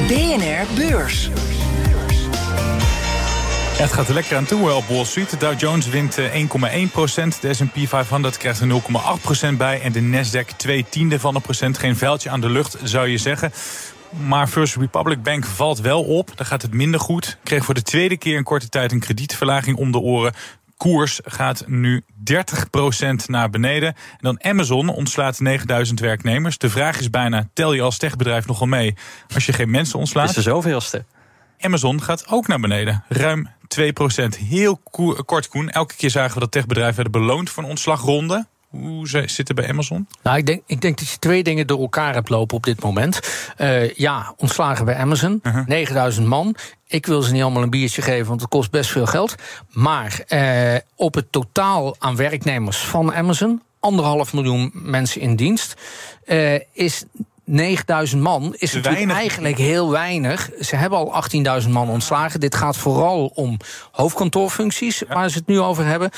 BNR 0.07 0.65
Beurs. 0.75 1.29
het 3.77 3.93
gaat 3.93 4.07
er 4.07 4.13
lekker 4.13 4.37
aan 4.37 4.45
toe 4.45 4.73
op 4.73 4.87
Wall 4.87 5.05
Street. 5.05 5.29
De 5.29 5.37
Dow 5.37 5.59
Jones 5.59 5.87
wint 5.87 6.17
1,1 6.19 6.23
eh, 6.61 6.89
procent. 6.91 7.41
De 7.41 7.53
S&P 7.53 7.77
500 7.87 8.37
krijgt 8.37 8.59
er 8.59 8.67
0,8 8.67 9.21
procent 9.21 9.57
bij. 9.57 9.81
En 9.81 9.91
de 9.91 10.01
Nasdaq 10.01 10.55
2 10.57 10.85
tiende 10.89 11.19
van 11.19 11.35
een 11.35 11.41
procent. 11.41 11.77
Geen 11.77 11.95
vuiltje 11.97 12.29
aan 12.29 12.41
de 12.41 12.49
lucht, 12.49 12.77
zou 12.83 13.07
je 13.07 13.17
zeggen. 13.17 13.51
Maar 14.09 14.47
First 14.47 14.75
Republic 14.75 15.23
Bank 15.23 15.45
valt 15.45 15.79
wel 15.79 16.03
op. 16.03 16.31
Daar 16.37 16.45
gaat 16.45 16.61
het 16.61 16.73
minder 16.73 16.99
goed. 16.99 17.37
Kreeg 17.43 17.65
voor 17.65 17.73
de 17.73 17.81
tweede 17.81 18.17
keer 18.17 18.35
in 18.35 18.43
korte 18.43 18.69
tijd 18.69 18.91
een 18.91 18.99
kredietverlaging 18.99 19.77
om 19.77 19.91
de 19.91 19.99
oren. 19.99 20.33
Koers 20.77 21.19
gaat 21.23 21.63
nu 21.67 22.03
30% 22.31 23.25
naar 23.25 23.49
beneden. 23.49 23.87
En 23.87 24.17
dan 24.19 24.43
Amazon 24.43 24.89
ontslaat 24.89 25.39
9000 25.39 25.99
werknemers. 25.99 26.57
De 26.57 26.69
vraag 26.69 26.99
is 26.99 27.09
bijna, 27.09 27.49
tel 27.53 27.73
je 27.73 27.81
als 27.81 27.97
techbedrijf 27.97 28.47
nogal 28.47 28.67
mee 28.67 28.95
als 29.33 29.45
je 29.45 29.53
geen 29.53 29.69
mensen 29.69 29.99
ontslaat? 29.99 30.29
Is 30.29 30.35
er 30.35 30.41
zoveelste? 30.41 31.05
Amazon 31.59 32.01
gaat 32.01 32.27
ook 32.27 32.47
naar 32.47 32.59
beneden. 32.59 33.03
Ruim 33.07 33.47
2%. 33.47 33.87
Heel 34.49 34.77
kort, 35.25 35.47
Koen. 35.47 35.69
Elke 35.69 35.95
keer 35.95 36.09
zagen 36.09 36.33
we 36.33 36.39
dat 36.39 36.51
techbedrijven 36.51 36.95
werden 36.95 37.21
beloond 37.21 37.49
voor 37.49 37.63
een 37.63 37.69
ontslagronde. 37.69 38.47
Hoe 38.69 39.07
zitten 39.25 39.55
bij 39.55 39.69
Amazon? 39.69 40.07
Nou, 40.23 40.37
ik 40.37 40.45
denk, 40.45 40.61
ik 40.65 40.81
denk 40.81 40.97
dat 40.97 41.09
je 41.09 41.17
twee 41.19 41.43
dingen 41.43 41.67
door 41.67 41.79
elkaar 41.79 42.13
hebt 42.13 42.29
lopen 42.29 42.57
op 42.57 42.63
dit 42.63 42.83
moment. 42.83 43.19
Uh, 43.57 43.93
ja, 43.93 44.33
ontslagen 44.37 44.85
bij 44.85 44.95
Amazon. 44.95 45.39
Uh 45.43 45.53
-huh. 45.53 45.67
9000 45.67 46.27
man. 46.27 46.55
Ik 46.87 47.05
wil 47.05 47.21
ze 47.21 47.31
niet 47.31 47.41
allemaal 47.41 47.63
een 47.63 47.69
biertje 47.69 48.01
geven, 48.01 48.27
want 48.27 48.41
het 48.41 48.49
kost 48.49 48.71
best 48.71 48.89
veel 48.89 49.05
geld. 49.05 49.35
Maar 49.69 50.23
uh, 50.27 50.75
op 50.95 51.13
het 51.13 51.31
totaal 51.31 51.95
aan 51.99 52.15
werknemers 52.15 52.77
van 52.77 53.13
Amazon, 53.13 53.61
anderhalf 53.79 54.33
miljoen 54.33 54.71
mensen 54.73 55.21
in 55.21 55.35
dienst, 55.35 55.73
uh, 56.25 56.59
is 56.73 57.03
9000 57.51 58.21
man 58.21 58.55
is 58.57 58.73
natuurlijk 58.73 59.11
eigenlijk 59.11 59.57
heel 59.57 59.91
weinig. 59.91 60.49
Ze 60.59 60.75
hebben 60.75 60.99
al 60.99 61.23
18.000 61.63 61.69
man 61.69 61.89
ontslagen. 61.89 62.39
Dit 62.39 62.55
gaat 62.55 62.77
vooral 62.77 63.31
om 63.35 63.57
hoofdkantoorfuncties, 63.91 65.03
waar 65.07 65.29
ze 65.29 65.37
het 65.37 65.47
nu 65.47 65.59
over 65.59 65.85
hebben. 65.85 66.09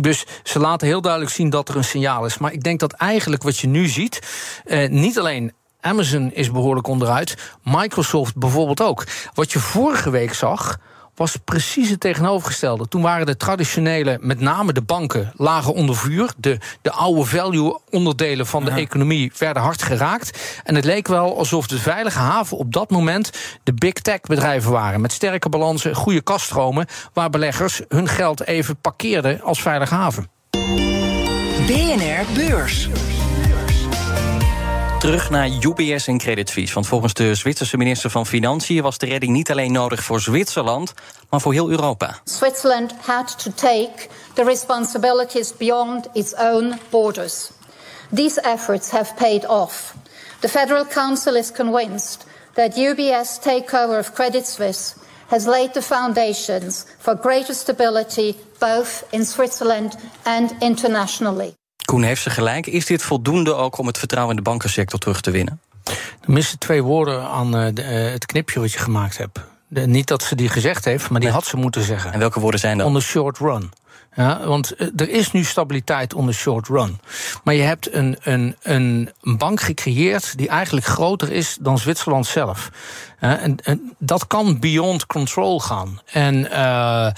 Dus 0.00 0.24
ze 0.42 0.58
laten 0.58 0.86
heel 0.86 1.00
duidelijk 1.00 1.32
zien 1.32 1.50
dat 1.50 1.68
er 1.68 1.76
een 1.76 1.84
signaal 1.84 2.24
is. 2.24 2.38
Maar 2.38 2.52
ik 2.52 2.62
denk 2.62 2.80
dat 2.80 2.92
eigenlijk 2.92 3.42
wat 3.42 3.58
je 3.58 3.66
nu 3.66 3.88
ziet, 3.88 4.20
eh, 4.64 4.88
niet 4.88 5.18
alleen 5.18 5.52
Amazon 5.80 6.32
is 6.32 6.50
behoorlijk 6.50 6.86
onderuit, 6.86 7.36
Microsoft 7.62 8.36
bijvoorbeeld 8.36 8.82
ook. 8.82 9.06
Wat 9.34 9.52
je 9.52 9.58
vorige 9.58 10.10
week 10.10 10.34
zag 10.34 10.78
was 11.20 11.36
precies 11.44 11.90
het 11.90 12.00
tegenovergestelde. 12.00 12.88
Toen 12.88 13.02
waren 13.02 13.26
de 13.26 13.36
traditionele, 13.36 14.18
met 14.20 14.40
name 14.40 14.72
de 14.72 14.82
banken, 14.82 15.32
lagen 15.36 15.74
onder 15.74 15.96
vuur. 15.96 16.32
De, 16.36 16.58
de 16.82 16.90
oude 16.90 17.24
value-onderdelen 17.24 18.46
van 18.46 18.64
de 18.64 18.70
economie 18.70 19.32
werden 19.38 19.62
hard 19.62 19.82
geraakt. 19.82 20.60
En 20.64 20.74
het 20.74 20.84
leek 20.84 21.08
wel 21.08 21.38
alsof 21.38 21.66
de 21.66 21.78
veilige 21.78 22.18
haven 22.18 22.56
op 22.56 22.72
dat 22.72 22.90
moment 22.90 23.30
de 23.62 23.74
big 23.74 23.92
tech-bedrijven 23.92 24.70
waren. 24.70 25.00
Met 25.00 25.12
sterke 25.12 25.48
balansen, 25.48 25.94
goede 25.94 26.22
kaststromen, 26.22 26.86
waar 27.12 27.30
beleggers 27.30 27.80
hun 27.88 28.08
geld 28.08 28.46
even 28.46 28.80
parkeerden 28.80 29.42
als 29.42 29.62
veilige 29.62 29.94
haven. 29.94 30.28
BNR 31.66 32.24
Beurs. 32.34 32.88
Terug 35.00 35.30
naar 35.30 35.48
UBS 35.48 36.06
en 36.06 36.18
Credit 36.18 36.50
Suisse. 36.50 36.74
Want 36.74 36.86
volgens 36.86 37.14
de 37.14 37.34
Zwitserse 37.34 37.76
minister 37.76 38.10
van 38.10 38.26
Financiën 38.26 38.82
was 38.82 38.98
de 38.98 39.06
redding 39.06 39.32
niet 39.32 39.50
alleen 39.50 39.72
nodig 39.72 40.02
voor 40.02 40.20
Zwitserland, 40.20 40.92
maar 41.30 41.40
voor 41.40 41.52
heel 41.52 41.70
Europa. 41.70 42.18
Switzerland 42.24 42.94
had 43.00 43.42
to 43.42 43.50
take 43.54 44.08
the 44.32 44.44
responsibilities 44.44 45.56
beyond 45.56 46.08
its 46.12 46.34
own 46.34 46.78
borders. 46.90 47.50
These 48.14 48.40
efforts 48.40 48.90
have 48.90 49.14
paid 49.14 49.46
off. 49.48 49.94
The 50.40 50.48
Federal 50.48 50.86
Council 50.86 51.34
is 51.34 51.52
convinced 51.52 52.26
that 52.54 52.76
UBS 52.76 53.38
takeover 53.40 53.98
of 53.98 54.12
Credit 54.12 54.46
Suisse 54.46 54.94
has 55.26 55.44
laid 55.44 55.72
the 55.72 55.82
foundations 55.82 56.86
for 56.98 57.18
greater 57.20 57.54
stability 57.54 58.34
both 58.58 59.06
in 59.10 59.24
Switzerland 59.24 59.96
and 60.22 60.52
internationally. 60.60 61.59
Koen 61.90 62.02
heeft 62.02 62.22
ze 62.22 62.30
gelijk. 62.30 62.66
Is 62.66 62.86
dit 62.86 63.02
voldoende 63.02 63.54
ook 63.54 63.78
om 63.78 63.86
het 63.86 63.98
vertrouwen 63.98 64.36
in 64.36 64.42
de 64.42 64.50
bankensector 64.50 64.98
terug 64.98 65.20
te 65.20 65.30
winnen? 65.30 65.60
Er 66.20 66.32
missen 66.32 66.58
twee 66.58 66.82
woorden 66.82 67.22
aan 67.22 67.56
uh, 67.56 67.66
de, 67.74 67.82
uh, 67.82 68.12
het 68.12 68.26
knipje 68.26 68.60
wat 68.60 68.72
je 68.72 68.78
gemaakt 68.78 69.18
hebt. 69.18 69.40
De, 69.68 69.86
niet 69.86 70.06
dat 70.06 70.22
ze 70.22 70.34
die 70.34 70.48
gezegd 70.48 70.84
heeft, 70.84 71.10
maar 71.10 71.20
die 71.20 71.30
had 71.30 71.46
ze 71.46 71.56
moeten 71.56 71.82
zeggen. 71.82 72.12
En 72.12 72.18
welke 72.18 72.40
woorden 72.40 72.60
zijn 72.60 72.78
dat? 72.78 72.86
On 72.86 72.94
the 72.94 73.00
short 73.00 73.38
run. 73.38 73.70
Ja, 74.14 74.46
want 74.46 74.74
eh, 74.74 74.88
er 74.96 75.08
is 75.08 75.32
nu 75.32 75.44
stabiliteit 75.44 76.14
on 76.14 76.26
the 76.26 76.32
short 76.32 76.68
run. 76.68 77.00
Maar 77.44 77.54
je 77.54 77.62
hebt 77.62 77.94
een, 77.94 78.16
een, 78.22 78.56
een 78.62 79.10
bank 79.20 79.60
gecreëerd 79.60 80.38
die 80.38 80.48
eigenlijk 80.48 80.86
groter 80.86 81.32
is 81.32 81.56
dan 81.60 81.78
Zwitserland 81.78 82.26
zelf. 82.26 82.70
En, 83.18 83.56
en 83.64 83.96
dat 83.98 84.26
kan 84.26 84.58
beyond 84.58 85.06
control 85.06 85.60
gaan. 85.60 86.00
En 86.12 86.34
uh, 86.36 87.10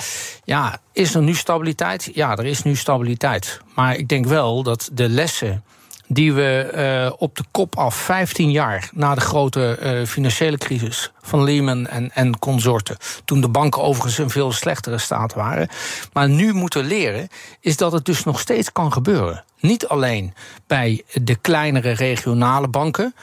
ja, 0.45 0.79
is 0.93 1.15
er 1.15 1.23
nu 1.23 1.35
stabiliteit? 1.35 2.11
Ja, 2.15 2.37
er 2.37 2.47
is 2.47 2.63
nu 2.63 2.77
stabiliteit. 2.77 3.61
Maar 3.75 3.97
ik 3.97 4.09
denk 4.09 4.27
wel 4.27 4.63
dat 4.63 4.91
de 4.93 5.09
lessen 5.09 5.65
die 6.13 6.33
we 6.33 6.73
uh, 6.75 7.13
op 7.19 7.37
de 7.37 7.45
kop 7.51 7.77
af, 7.77 7.95
15 7.95 8.51
jaar 8.51 8.91
na 8.95 9.15
de 9.15 9.21
grote 9.21 9.79
uh, 9.83 10.07
financiële 10.07 10.59
crisis 10.59 11.13
van 11.21 11.45
Lehman 11.45 11.87
en, 11.87 12.11
en 12.13 12.39
consorten, 12.39 12.97
toen 13.25 13.41
de 13.41 13.49
banken 13.49 13.83
overigens 13.83 14.19
in 14.19 14.31
veel 14.31 14.53
slechtere 14.53 14.99
staat 14.99 15.35
waren, 15.35 15.69
maar 16.13 16.29
nu 16.29 16.53
moeten 16.53 16.85
leren, 16.85 17.29
is 17.61 17.77
dat 17.77 17.93
het 17.93 18.05
dus 18.05 18.25
nog 18.25 18.41
steeds 18.41 18.73
kan 18.73 18.93
gebeuren. 18.93 19.45
Niet 19.61 19.89
alleen 19.89 20.35
bij 20.67 21.03
de 21.13 21.37
kleinere 21.37 21.91
regionale 21.91 22.69
banken, 22.69 23.15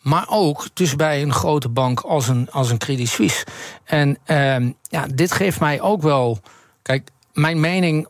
maar 0.00 0.26
ook 0.28 0.66
dus 0.74 0.96
bij 0.96 1.22
een 1.22 1.32
grote 1.32 1.68
bank 1.68 2.00
als 2.00 2.28
een, 2.28 2.50
als 2.50 2.70
een 2.70 2.78
Credit 2.78 3.08
Suisse. 3.08 3.46
En 3.84 4.18
uh, 4.26 4.70
ja, 4.82 5.06
dit 5.14 5.32
geeft 5.32 5.60
mij 5.60 5.80
ook 5.80 6.02
wel. 6.02 6.40
Kijk, 6.82 7.10
mijn 7.32 7.60
mening 7.60 8.08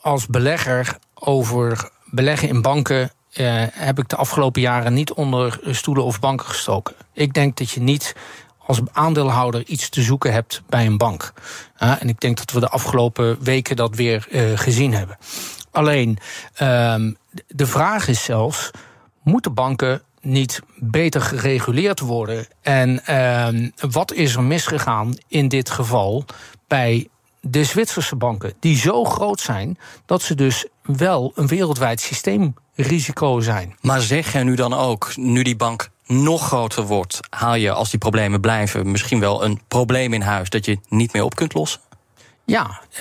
als 0.00 0.26
belegger 0.26 0.98
over 1.14 1.90
beleggen 2.04 2.48
in 2.48 2.62
banken 2.62 3.10
uh, 3.34 3.64
heb 3.72 3.98
ik 3.98 4.08
de 4.08 4.16
afgelopen 4.16 4.60
jaren 4.60 4.94
niet 4.94 5.12
onder 5.12 5.60
stoelen 5.70 6.04
of 6.04 6.20
banken 6.20 6.46
gestoken. 6.46 6.94
Ik 7.12 7.34
denk 7.34 7.56
dat 7.56 7.70
je 7.70 7.80
niet 7.80 8.14
als 8.58 8.80
aandeelhouder 8.92 9.66
iets 9.66 9.88
te 9.88 10.02
zoeken 10.02 10.32
hebt 10.32 10.62
bij 10.68 10.86
een 10.86 10.98
bank. 10.98 11.32
Uh, 11.82 12.02
en 12.02 12.08
ik 12.08 12.20
denk 12.20 12.36
dat 12.36 12.50
we 12.50 12.60
de 12.60 12.68
afgelopen 12.68 13.42
weken 13.42 13.76
dat 13.76 13.94
weer 13.94 14.26
uh, 14.30 14.58
gezien 14.58 14.94
hebben. 14.94 15.18
Alleen, 15.70 16.18
ehm, 16.54 17.12
de 17.46 17.66
vraag 17.66 18.08
is 18.08 18.24
zelfs: 18.24 18.70
moeten 19.22 19.54
banken 19.54 20.02
niet 20.20 20.60
beter 20.76 21.20
gereguleerd 21.20 22.00
worden? 22.00 22.46
En 22.62 23.04
ehm, 23.04 23.70
wat 23.90 24.12
is 24.12 24.34
er 24.34 24.42
misgegaan 24.42 25.14
in 25.28 25.48
dit 25.48 25.70
geval 25.70 26.24
bij 26.68 27.08
de 27.44 27.64
Zwitserse 27.64 28.16
banken, 28.16 28.52
die 28.60 28.76
zo 28.76 29.04
groot 29.04 29.40
zijn 29.40 29.78
dat 30.06 30.22
ze 30.22 30.34
dus 30.34 30.66
wel 30.82 31.32
een 31.34 31.46
wereldwijd 31.46 32.00
systeemrisico 32.00 33.40
zijn. 33.40 33.76
Maar 33.80 34.00
zeg 34.00 34.32
jij 34.32 34.42
nu 34.42 34.54
dan 34.54 34.74
ook, 34.74 35.16
nu 35.16 35.42
die 35.42 35.56
bank 35.56 35.88
nog 36.06 36.46
groter 36.46 36.82
wordt, 36.82 37.20
haal 37.30 37.54
je 37.54 37.72
als 37.72 37.90
die 37.90 37.98
problemen 37.98 38.40
blijven 38.40 38.90
misschien 38.90 39.20
wel 39.20 39.44
een 39.44 39.60
probleem 39.68 40.12
in 40.12 40.20
huis 40.20 40.50
dat 40.50 40.64
je 40.64 40.78
niet 40.88 41.12
meer 41.12 41.24
op 41.24 41.34
kunt 41.34 41.54
lossen? 41.54 41.80
Ja, 42.44 42.80
uh, 42.92 42.98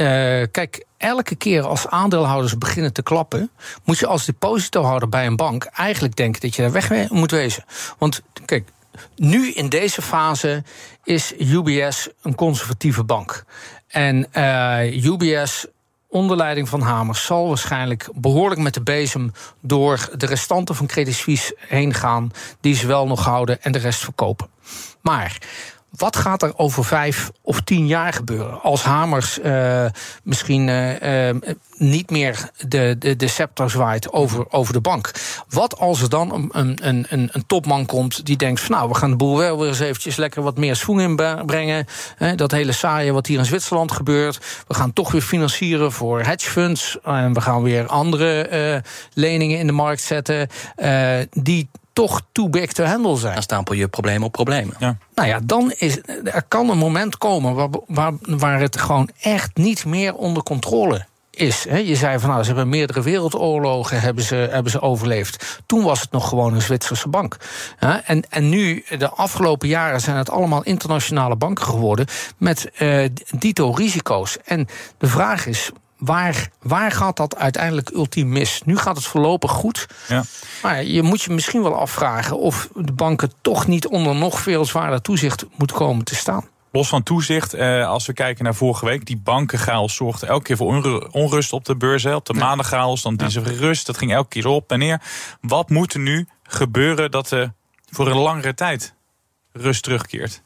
kijk, 0.51 0.86
elke 0.97 1.36
keer 1.36 1.62
als 1.63 1.88
aandeelhouders 1.88 2.58
beginnen 2.58 2.93
te 2.93 3.04
klappen, 3.04 3.51
moet 3.84 3.99
je 3.99 4.08
als 4.08 4.25
depositohouder 4.25 5.10
bij 5.10 5.25
een 5.25 5.36
bank 5.36 5.63
eigenlijk 5.63 6.15
denken 6.15 6.41
dat 6.41 6.56
je 6.56 6.62
daar 6.62 6.71
weg 6.71 7.10
moet 7.10 7.32
wezen. 7.32 7.65
Want 7.97 8.21
kijk, 8.45 8.69
nu 9.15 9.51
in 9.51 9.69
deze 9.69 10.01
fase 10.01 10.63
is 11.04 11.34
UBS 11.38 12.10
een 12.21 12.36
conservatieve 12.36 13.04
bank. 13.04 13.43
En 13.91 14.27
uh, 14.34 15.06
UBS 15.06 15.65
onder 16.08 16.38
leiding 16.38 16.69
van 16.69 16.82
Hamers 16.82 17.25
zal 17.25 17.47
waarschijnlijk 17.47 18.10
behoorlijk 18.13 18.62
met 18.62 18.73
de 18.73 18.82
bezem 18.82 19.32
door 19.60 20.10
de 20.17 20.25
restanten 20.25 20.75
van 20.75 20.88
Credit 20.88 21.13
Suisse 21.13 21.56
heen 21.58 21.93
gaan, 21.93 22.32
die 22.60 22.75
ze 22.75 22.88
wel 22.88 23.08
nog 23.08 23.25
houden 23.25 23.62
en 23.62 23.71
de 23.71 23.80
rest 23.80 24.04
verkopen. 24.04 24.47
Maar 25.01 25.38
wat 25.91 26.15
gaat 26.15 26.41
er 26.41 26.58
over 26.58 26.86
vijf 26.86 27.32
of 27.41 27.62
tien 27.62 27.88
jaar 27.88 28.13
gebeuren? 28.13 28.62
Als 28.62 28.84
Hamers 28.84 29.39
uh, 29.39 29.86
misschien 30.23 30.67
uh, 30.67 31.36
niet 31.77 32.10
meer 32.10 32.49
de, 32.67 32.95
de, 32.99 33.15
de 33.15 33.27
scepter 33.27 33.69
zwaait 33.69 34.12
over, 34.12 34.51
over 34.51 34.73
de 34.73 34.82
bank. 34.82 35.12
Wat 35.49 35.80
als 35.80 36.01
er 36.01 36.10
dan 36.10 36.49
een, 36.51 36.77
een, 36.82 37.06
een, 37.10 37.30
een 37.32 37.45
topman 37.45 37.86
komt 37.86 38.25
die 38.25 38.38
denkt: 38.38 38.62
van, 38.62 38.75
Nou, 38.75 38.89
we 38.89 38.95
gaan 38.95 39.10
de 39.10 39.15
boel 39.15 39.38
wel 39.38 39.60
weer 39.60 39.67
eens 39.67 39.80
eventjes 39.80 40.15
lekker 40.15 40.41
wat 40.41 40.58
meer 40.58 40.75
schoen 40.75 40.99
inbrengen. 40.99 41.86
Hè, 42.15 42.36
dat 42.36 42.51
hele 42.51 42.71
saaie 42.71 43.13
wat 43.13 43.27
hier 43.27 43.39
in 43.39 43.45
Zwitserland 43.45 43.91
gebeurt. 43.91 44.63
We 44.67 44.73
gaan 44.73 44.93
toch 44.93 45.12
weer 45.12 45.21
financieren 45.21 45.91
voor 45.91 46.21
hedge 46.21 46.49
funds. 46.49 46.97
En 47.04 47.34
we 47.34 47.41
gaan 47.41 47.62
weer 47.62 47.88
andere 47.88 48.84
leningen 49.13 49.60
in 49.60 49.67
de 49.67 49.73
markt 49.73 50.01
zetten. 50.01 50.47
die 51.32 51.69
toch 51.93 52.21
too 52.32 52.49
big 52.49 52.71
to 52.71 52.84
handle 52.84 53.17
zijn. 53.17 53.34
Dan 53.34 53.43
stapel 53.43 53.75
je 53.75 53.88
probleem 53.88 54.23
op 54.23 54.32
problemen. 54.32 54.75
Ja. 54.80 54.97
Nou 55.15 55.27
ja, 55.27 55.39
dan 55.43 55.73
is 55.77 55.97
er 56.23 56.43
kan 56.47 56.69
een 56.69 56.77
moment 56.77 57.17
komen 57.17 57.56
waar, 57.56 57.69
waar, 57.88 58.13
waar 58.21 58.60
het 58.60 58.77
gewoon 58.77 59.10
echt 59.21 59.58
niet 59.58 59.86
meer 59.86 60.15
onder 60.15 60.43
controle 60.43 61.06
is. 61.32 61.63
Je 61.63 61.95
zei 61.95 62.19
van 62.19 62.30
nou, 62.30 62.41
ze 62.41 62.47
hebben 62.47 62.69
meerdere 62.69 63.01
wereldoorlogen 63.01 64.01
hebben 64.01 64.23
ze, 64.23 64.36
hebben 64.36 64.71
ze 64.71 64.82
overleefd. 64.82 65.62
Toen 65.65 65.84
was 65.84 66.01
het 66.01 66.12
nog 66.12 66.30
gewoon 66.30 66.54
een 66.54 66.62
Zwitserse 66.62 67.10
bank. 67.10 67.38
En, 68.06 68.23
en 68.30 68.49
nu, 68.49 68.84
de 68.97 69.10
afgelopen 69.10 69.67
jaren, 69.67 70.01
zijn 70.01 70.17
het 70.17 70.30
allemaal 70.30 70.63
internationale 70.63 71.36
banken 71.36 71.65
geworden 71.65 72.08
met 72.38 72.71
uh, 72.80 73.06
dito 73.30 73.71
risico's. 73.71 74.38
En 74.45 74.67
de 74.97 75.08
vraag 75.08 75.45
is, 75.45 75.71
waar, 76.02 76.50
waar 76.62 76.92
gaat 76.92 77.18
dat 77.18 77.36
uiteindelijk 77.36 77.90
ultiem 77.90 78.30
mis? 78.30 78.62
Nu 78.66 78.78
gaat 78.78 78.96
het 78.96 79.06
voorlopig 79.06 79.52
goed. 79.52 79.88
Ja. 80.08 80.24
Maar 80.62 80.84
je 80.84 81.02
moet 81.02 81.22
je 81.22 81.32
misschien 81.32 81.64
wel 81.64 81.76
afvragen 81.76 82.40
of 82.40 82.70
de 82.76 82.92
banken 82.92 83.32
toch 83.42 83.68
niet 83.68 83.88
onder 83.88 84.16
nog 84.16 84.40
veel 84.40 84.66
zwaarder 84.66 85.02
toezicht 85.02 85.46
moeten 85.56 85.78
komen 85.78 86.06
te 86.06 86.16
staan. 86.16 86.46
Los 86.72 86.88
van 86.88 87.04
toezicht, 87.04 87.54
eh, 87.54 87.88
als 87.88 88.06
we 88.06 88.14
kijken 88.14 88.44
naar 88.44 88.56
vorige 88.56 88.86
week, 88.86 89.06
die 89.06 89.18
bankenchaos 89.18 89.96
zorgde 89.96 90.26
elke 90.26 90.44
keer 90.44 90.58
voor 90.58 91.08
onrust 91.12 91.54
op 91.54 91.66
de 91.66 91.76
beurs. 91.76 92.06
Op 92.06 92.26
de 92.26 92.34
ja. 92.34 92.56
dan 93.02 93.16
dinsdag 93.16 93.52
ja. 93.52 93.58
rust. 93.58 93.86
Dat 93.86 93.98
ging 93.98 94.14
elke 94.14 94.30
keer 94.30 94.48
op 94.48 94.72
en 94.72 94.80
neer. 94.80 95.02
Wat 95.42 95.70
moet 95.70 95.94
er 95.94 96.00
nu 96.00 96.28
gebeuren 96.44 97.12
dat 97.12 97.32
er 97.32 97.54
voor 97.90 98.08
een 98.08 98.18
langere 98.18 98.54
tijd 98.54 98.94
rust 99.52 99.84
terugkeert? 99.84 100.42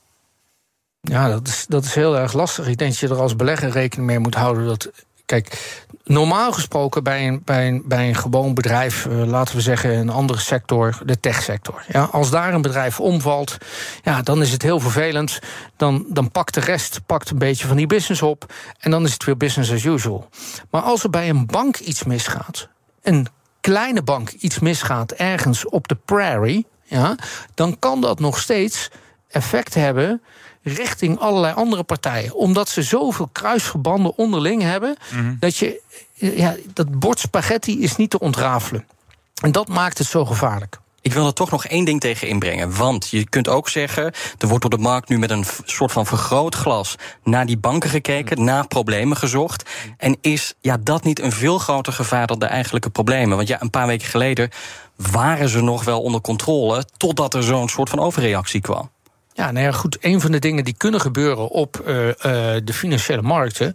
Ja, 1.02 1.30
dat 1.30 1.48
is, 1.48 1.66
dat 1.68 1.86
is 1.86 1.96
heel 1.96 2.18
erg 2.18 2.34
lastig. 2.34 2.68
Ik 2.68 2.78
denk 2.78 2.92
dat 2.92 3.00
je 3.00 3.08
er 3.08 3.22
als 3.22 3.36
belegger 3.36 3.70
rekening 3.70 4.08
mee 4.08 4.20
moet 4.20 4.36
houden 4.36 4.66
dat 4.66 4.92
Kijk, 5.26 5.78
normaal 6.04 6.52
gesproken 6.52 7.04
bij 7.04 7.28
een, 7.28 7.42
bij 7.46 7.68
een, 7.68 7.84
bij 7.86 8.08
een 8.08 8.16
gewoon 8.16 8.54
bedrijf, 8.54 9.06
uh, 9.06 9.26
laten 9.26 9.56
we 9.56 9.62
zeggen 9.62 9.98
een 9.98 10.10
andere 10.10 10.40
sector, 10.40 10.98
de 11.06 11.20
techsector. 11.20 11.84
Ja, 11.88 12.04
als 12.04 12.30
daar 12.30 12.54
een 12.54 12.62
bedrijf 12.62 13.00
omvalt, 13.00 13.58
ja, 14.04 14.22
dan 14.22 14.42
is 14.42 14.52
het 14.52 14.62
heel 14.62 14.80
vervelend. 14.80 15.40
Dan, 15.78 16.06
dan 16.10 16.32
pakt 16.32 16.54
de 16.54 16.60
rest 16.60 17.00
pakt 17.06 17.30
een 17.30 17.38
beetje 17.38 17.68
van 17.68 17.78
die 17.78 17.88
business 17.88 18.22
op. 18.22 18.54
En 18.80 18.92
dan 18.92 19.04
is 19.04 19.14
het 19.14 19.24
weer 19.24 19.38
business 19.38 19.72
as 19.72 19.84
usual. 19.84 20.30
Maar 20.70 20.82
als 20.82 21.04
er 21.04 21.10
bij 21.10 21.30
een 21.30 21.46
bank 21.46 21.78
iets 21.78 22.04
misgaat, 22.04 22.68
een 23.02 23.28
kleine 23.62 24.02
bank 24.02 24.30
iets 24.30 24.60
misgaat 24.60 25.12
ergens 25.12 25.66
op 25.70 25.88
de 25.88 25.98
prairie, 26.06 26.68
ja, 26.84 27.16
dan 27.54 27.80
kan 27.80 28.02
dat 28.02 28.20
nog 28.20 28.40
steeds 28.40 28.90
effect 29.36 29.74
hebben 29.74 30.22
richting 30.64 31.20
allerlei 31.20 31.54
andere 31.54 31.84
partijen. 31.84 32.34
Omdat 32.36 32.70
ze 32.70 32.84
zoveel 32.84 33.30
kruisverbanden 33.32 34.18
onderling 34.18 34.62
hebben, 34.62 34.96
mhm. 35.12 35.36
dat 35.40 35.58
je 35.58 35.82
ja, 36.14 36.56
dat 36.74 37.00
bord 37.00 37.20
spaghetti 37.20 37.82
is 37.82 37.96
niet 37.96 38.10
te 38.10 38.20
ontrafelen. 38.20 38.86
En 39.42 39.52
dat 39.52 39.68
maakt 39.68 39.98
het 39.98 40.08
zo 40.08 40.26
gevaarlijk. 40.26 40.80
Ik 41.02 41.14
wil 41.14 41.26
er 41.26 41.34
toch 41.34 41.52
nog 41.52 41.66
één 41.66 41.86
ding 41.86 42.00
tegen 42.00 42.28
inbrengen. 42.28 42.76
Want 42.76 43.10
je 43.10 43.30
kunt 43.30 43.48
ook 43.48 43.70
zeggen, 43.70 44.14
er 44.38 44.48
wordt 44.48 44.66
op 44.66 44.72
de 44.72 44.78
markt 44.78 45.10
nu 45.10 45.18
met 45.18 45.32
een 45.32 45.46
soort 45.66 45.92
van 45.92 46.06
vergrootglas 46.06 46.96
naar 47.24 47.46
die 47.46 47.58
banken 47.58 47.90
gekeken, 47.90 48.40
mm. 48.40 48.46
naar 48.46 48.68
problemen 48.68 49.18
gezocht. 49.18 49.70
En 49.98 50.18
is 50.22 50.54
ja, 50.62 50.78
dat 50.78 51.04
niet 51.04 51.20
een 51.20 51.32
veel 51.32 51.58
groter 51.58 51.94
gevaar 51.94 52.28
dan 52.28 52.40
de 52.40 52.46
eigenlijke 52.46 52.90
problemen? 52.90 53.36
Want 53.36 53.48
ja, 53.48 53.62
een 53.62 53.70
paar 53.70 53.88
weken 53.88 54.08
geleden 54.08 54.50
waren 54.96 55.50
ze 55.50 55.62
nog 55.62 55.84
wel 55.84 56.02
onder 56.02 56.22
controle, 56.22 56.86
totdat 56.98 57.34
er 57.34 57.44
zo'n 57.44 57.70
soort 57.70 57.90
van 57.90 58.00
overreactie 58.00 58.62
kwam. 58.62 58.90
Ja, 59.38 59.52
nou 59.52 59.66
ja, 59.66 59.72
goed. 59.72 59.98
Een 60.02 60.22
van 60.22 60.32
de 60.32 60.40
dingen 60.40 60.64
die 60.64 60.76
kunnen 60.78 61.02
gebeuren 61.02 61.50
op 61.50 61.84
uh, 61.88 62.08
uh, 62.08 62.14
de 62.64 62.74
financiële 62.74 63.22
markten. 63.22 63.74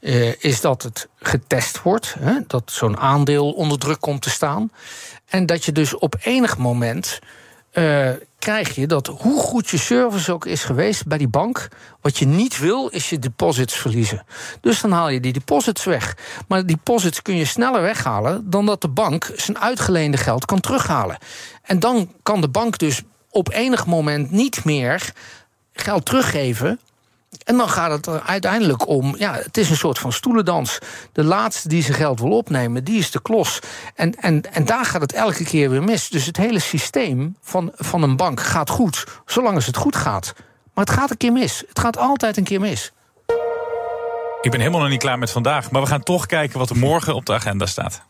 Uh, 0.00 0.32
is 0.38 0.60
dat 0.60 0.82
het 0.82 1.08
getest 1.18 1.82
wordt. 1.82 2.14
Hè, 2.18 2.38
dat 2.46 2.62
zo'n 2.66 2.96
aandeel 2.98 3.52
onder 3.52 3.78
druk 3.78 4.00
komt 4.00 4.22
te 4.22 4.30
staan. 4.30 4.70
En 5.28 5.46
dat 5.46 5.64
je 5.64 5.72
dus 5.72 5.94
op 5.94 6.16
enig 6.22 6.58
moment. 6.58 7.18
krijg 8.38 8.74
je 8.74 8.86
dat 8.86 9.06
hoe 9.06 9.40
goed 9.40 9.70
je 9.70 9.78
service 9.78 10.32
ook 10.32 10.46
is 10.46 10.64
geweest 10.64 11.06
bij 11.06 11.18
die 11.18 11.28
bank. 11.28 11.68
Wat 12.00 12.18
je 12.18 12.26
niet 12.26 12.58
wil, 12.58 12.88
is 12.88 13.10
je 13.10 13.18
deposits 13.18 13.74
verliezen. 13.74 14.24
Dus 14.60 14.80
dan 14.80 14.92
haal 14.92 15.08
je 15.08 15.20
die 15.20 15.32
deposits 15.32 15.84
weg. 15.84 16.16
Maar 16.48 16.66
deposits 16.66 17.22
kun 17.22 17.36
je 17.36 17.44
sneller 17.44 17.82
weghalen 17.82 18.50
dan 18.50 18.66
dat 18.66 18.80
de 18.80 18.88
bank 18.88 19.30
zijn 19.36 19.58
uitgeleende 19.58 20.16
geld 20.16 20.44
kan 20.44 20.60
terughalen. 20.60 21.18
En 21.62 21.78
dan 21.78 22.12
kan 22.22 22.40
de 22.40 22.48
bank 22.48 22.78
dus 22.78 23.02
op 23.32 23.52
enig 23.52 23.86
moment 23.86 24.30
niet 24.30 24.64
meer 24.64 25.12
geld 25.72 26.04
teruggeven. 26.04 26.80
En 27.44 27.56
dan 27.56 27.68
gaat 27.68 27.90
het 27.90 28.06
er 28.06 28.20
uiteindelijk 28.20 28.88
om. 28.88 29.16
Ja, 29.16 29.34
het 29.34 29.56
is 29.56 29.70
een 29.70 29.76
soort 29.76 29.98
van 29.98 30.12
stoelendans. 30.12 30.78
De 31.12 31.24
laatste 31.24 31.68
die 31.68 31.82
zijn 31.82 31.96
geld 31.96 32.20
wil 32.20 32.30
opnemen, 32.30 32.84
die 32.84 32.98
is 32.98 33.10
de 33.10 33.22
klos. 33.22 33.58
En, 33.94 34.14
en, 34.14 34.54
en 34.54 34.64
daar 34.64 34.84
gaat 34.84 35.00
het 35.00 35.12
elke 35.12 35.44
keer 35.44 35.70
weer 35.70 35.82
mis. 35.82 36.08
Dus 36.08 36.26
het 36.26 36.36
hele 36.36 36.58
systeem 36.58 37.36
van, 37.42 37.72
van 37.74 38.02
een 38.02 38.16
bank 38.16 38.40
gaat 38.40 38.70
goed, 38.70 39.06
zolang 39.26 39.54
als 39.54 39.66
het 39.66 39.76
goed 39.76 39.96
gaat. 39.96 40.32
Maar 40.74 40.84
het 40.84 40.94
gaat 40.94 41.10
een 41.10 41.16
keer 41.16 41.32
mis. 41.32 41.64
Het 41.68 41.78
gaat 41.78 41.98
altijd 41.98 42.36
een 42.36 42.44
keer 42.44 42.60
mis. 42.60 42.92
Ik 44.40 44.50
ben 44.50 44.60
helemaal 44.60 44.80
nog 44.80 44.90
niet 44.90 45.02
klaar 45.02 45.18
met 45.18 45.30
vandaag, 45.30 45.70
maar 45.70 45.82
we 45.82 45.88
gaan 45.88 46.02
toch 46.02 46.26
kijken 46.26 46.58
wat 46.58 46.70
er 46.70 46.76
morgen 46.76 47.14
op 47.14 47.26
de 47.26 47.32
agenda 47.32 47.66
staat. 47.66 48.02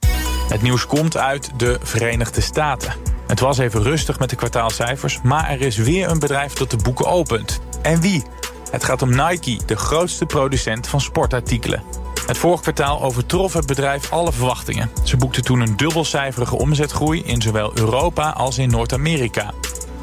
Het 0.48 0.62
nieuws 0.62 0.86
komt 0.86 1.16
uit 1.16 1.50
de 1.56 1.78
Verenigde 1.82 2.40
Staten. 2.40 3.11
Het 3.32 3.40
was 3.40 3.58
even 3.58 3.82
rustig 3.82 4.18
met 4.18 4.30
de 4.30 4.36
kwartaalcijfers, 4.36 5.20
maar 5.22 5.50
er 5.50 5.60
is 5.60 5.76
weer 5.76 6.10
een 6.10 6.18
bedrijf 6.18 6.52
dat 6.52 6.70
de 6.70 6.76
boeken 6.76 7.06
opent. 7.06 7.60
En 7.82 8.00
wie? 8.00 8.22
Het 8.70 8.84
gaat 8.84 9.02
om 9.02 9.08
Nike, 9.08 9.60
de 9.66 9.76
grootste 9.76 10.26
producent 10.26 10.88
van 10.88 11.00
sportartikelen. 11.00 11.82
Het 12.26 12.38
vorige 12.38 12.62
kwartaal 12.62 13.02
overtrof 13.02 13.52
het 13.52 13.66
bedrijf 13.66 14.12
alle 14.12 14.32
verwachtingen. 14.32 14.90
Ze 15.02 15.16
boekten 15.16 15.44
toen 15.44 15.60
een 15.60 15.76
dubbelcijferige 15.76 16.58
omzetgroei 16.58 17.22
in 17.24 17.42
zowel 17.42 17.78
Europa 17.78 18.30
als 18.30 18.58
in 18.58 18.70
Noord-Amerika. 18.70 19.50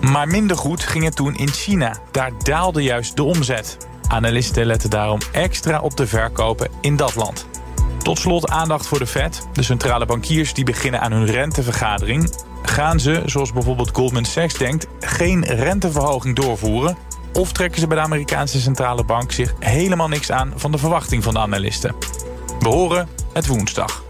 Maar 0.01 0.27
minder 0.27 0.57
goed 0.57 0.83
ging 0.83 1.03
het 1.03 1.15
toen 1.15 1.35
in 1.35 1.49
China. 1.49 1.97
Daar 2.11 2.31
daalde 2.43 2.83
juist 2.83 3.15
de 3.15 3.23
omzet. 3.23 3.77
Analisten 4.07 4.65
letten 4.65 4.89
daarom 4.89 5.19
extra 5.31 5.79
op 5.79 5.97
de 5.97 6.07
verkopen 6.07 6.69
in 6.81 6.95
dat 6.95 7.15
land. 7.15 7.47
Tot 8.03 8.19
slot 8.19 8.49
aandacht 8.49 8.87
voor 8.87 8.99
de 8.99 9.07
Fed. 9.07 9.47
De 9.53 9.63
centrale 9.63 10.05
bankiers 10.05 10.53
die 10.53 10.63
beginnen 10.63 11.01
aan 11.01 11.11
hun 11.11 11.25
rentevergadering. 11.25 12.33
Gaan 12.61 12.99
ze, 12.99 13.21
zoals 13.25 13.53
bijvoorbeeld 13.53 13.95
Goldman 13.95 14.25
Sachs 14.25 14.57
denkt, 14.57 14.87
geen 14.99 15.45
renteverhoging 15.45 16.35
doorvoeren? 16.35 16.97
Of 17.33 17.51
trekken 17.51 17.79
ze 17.79 17.87
bij 17.87 17.97
de 17.97 18.03
Amerikaanse 18.03 18.61
centrale 18.61 19.03
bank 19.03 19.31
zich 19.31 19.53
helemaal 19.59 20.07
niks 20.07 20.31
aan 20.31 20.53
van 20.55 20.71
de 20.71 20.77
verwachting 20.77 21.23
van 21.23 21.33
de 21.33 21.39
analisten? 21.39 21.95
We 22.59 22.67
horen 22.67 23.07
het 23.33 23.47
woensdag. 23.47 24.08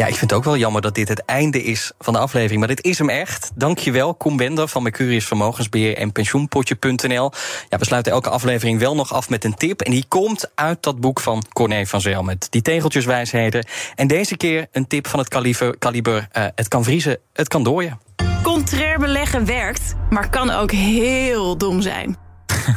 Ja, 0.00 0.06
ik 0.06 0.16
vind 0.16 0.30
het 0.30 0.38
ook 0.38 0.44
wel 0.44 0.56
jammer 0.56 0.82
dat 0.82 0.94
dit 0.94 1.08
het 1.08 1.24
einde 1.24 1.62
is 1.62 1.92
van 1.98 2.12
de 2.12 2.18
aflevering. 2.18 2.58
Maar 2.58 2.68
dit 2.68 2.84
is 2.84 2.98
hem 2.98 3.08
echt. 3.08 3.50
Dankjewel, 3.54 4.14
Koen 4.14 4.36
Bender 4.36 4.68
van 4.68 4.82
Mercurius 4.82 5.26
Vermogensbeheer 5.26 5.96
en 5.96 6.12
Pensioenpotje.nl. 6.12 7.32
Ja, 7.68 7.78
we 7.78 7.84
sluiten 7.84 8.12
elke 8.12 8.30
aflevering 8.30 8.78
wel 8.78 8.94
nog 8.94 9.12
af 9.12 9.28
met 9.28 9.44
een 9.44 9.54
tip. 9.54 9.80
En 9.80 9.90
die 9.90 10.04
komt 10.08 10.50
uit 10.54 10.82
dat 10.82 11.00
boek 11.00 11.20
van 11.20 11.44
Corné 11.52 11.86
van 11.86 12.00
Zel 12.00 12.22
met 12.22 12.46
die 12.50 12.62
tegeltjeswijsheden. 12.62 13.66
En 13.94 14.06
deze 14.06 14.36
keer 14.36 14.66
een 14.72 14.86
tip 14.86 15.06
van 15.06 15.18
het 15.18 15.28
kaliber, 15.28 15.78
kaliber 15.78 16.28
uh, 16.32 16.44
het 16.54 16.68
kan 16.68 16.84
vriezen, 16.84 17.18
het 17.32 17.48
kan 17.48 17.62
dooien. 17.62 18.00
Contrair 18.42 18.98
beleggen 18.98 19.44
werkt, 19.44 19.94
maar 20.10 20.30
kan 20.30 20.50
ook 20.50 20.70
heel 20.70 21.56
dom 21.56 21.80
zijn. 21.80 22.29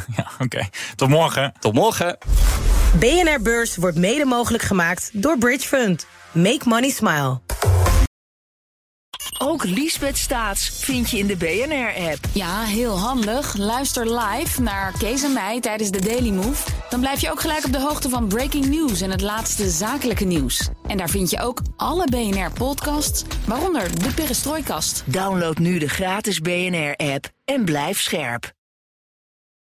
ja, 0.16 0.30
oké. 0.34 0.44
Okay. 0.44 0.70
Tot 0.96 1.08
morgen. 1.08 1.52
Tot 1.60 1.74
morgen. 1.74 2.18
BNR 2.98 3.42
Beurs 3.42 3.76
wordt 3.76 3.96
mede 3.96 4.24
mogelijk 4.24 4.62
gemaakt 4.62 5.10
door 5.12 5.38
Bridge 5.38 5.68
Fund. 5.68 6.06
Make 6.32 6.68
money 6.68 6.90
smile. 6.90 7.40
Ook 9.38 9.64
Liesbeth 9.64 10.18
Staats 10.18 10.68
vind 10.68 11.10
je 11.10 11.18
in 11.18 11.26
de 11.26 11.36
BNR-app. 11.36 12.18
Ja, 12.32 12.62
heel 12.62 12.98
handig. 12.98 13.56
Luister 13.56 14.18
live 14.20 14.62
naar 14.62 14.92
Kees 14.98 15.22
en 15.22 15.32
mij 15.32 15.60
tijdens 15.60 15.90
de 15.90 16.00
Daily 16.00 16.30
Move. 16.30 16.70
Dan 16.90 17.00
blijf 17.00 17.20
je 17.20 17.30
ook 17.30 17.40
gelijk 17.40 17.64
op 17.64 17.72
de 17.72 17.80
hoogte 17.80 18.08
van 18.08 18.28
breaking 18.28 18.66
news 18.66 19.00
en 19.00 19.10
het 19.10 19.20
laatste 19.20 19.68
zakelijke 19.70 20.24
nieuws. 20.24 20.68
En 20.86 20.96
daar 20.96 21.10
vind 21.10 21.30
je 21.30 21.40
ook 21.40 21.60
alle 21.76 22.04
BNR-podcasts, 22.04 23.24
waaronder 23.46 24.02
de 24.02 24.14
Perestrooikast. 24.14 25.02
Download 25.06 25.58
nu 25.58 25.78
de 25.78 25.88
gratis 25.88 26.40
BNR-app 26.40 27.28
en 27.44 27.64
blijf 27.64 28.00
scherp. 28.00 28.52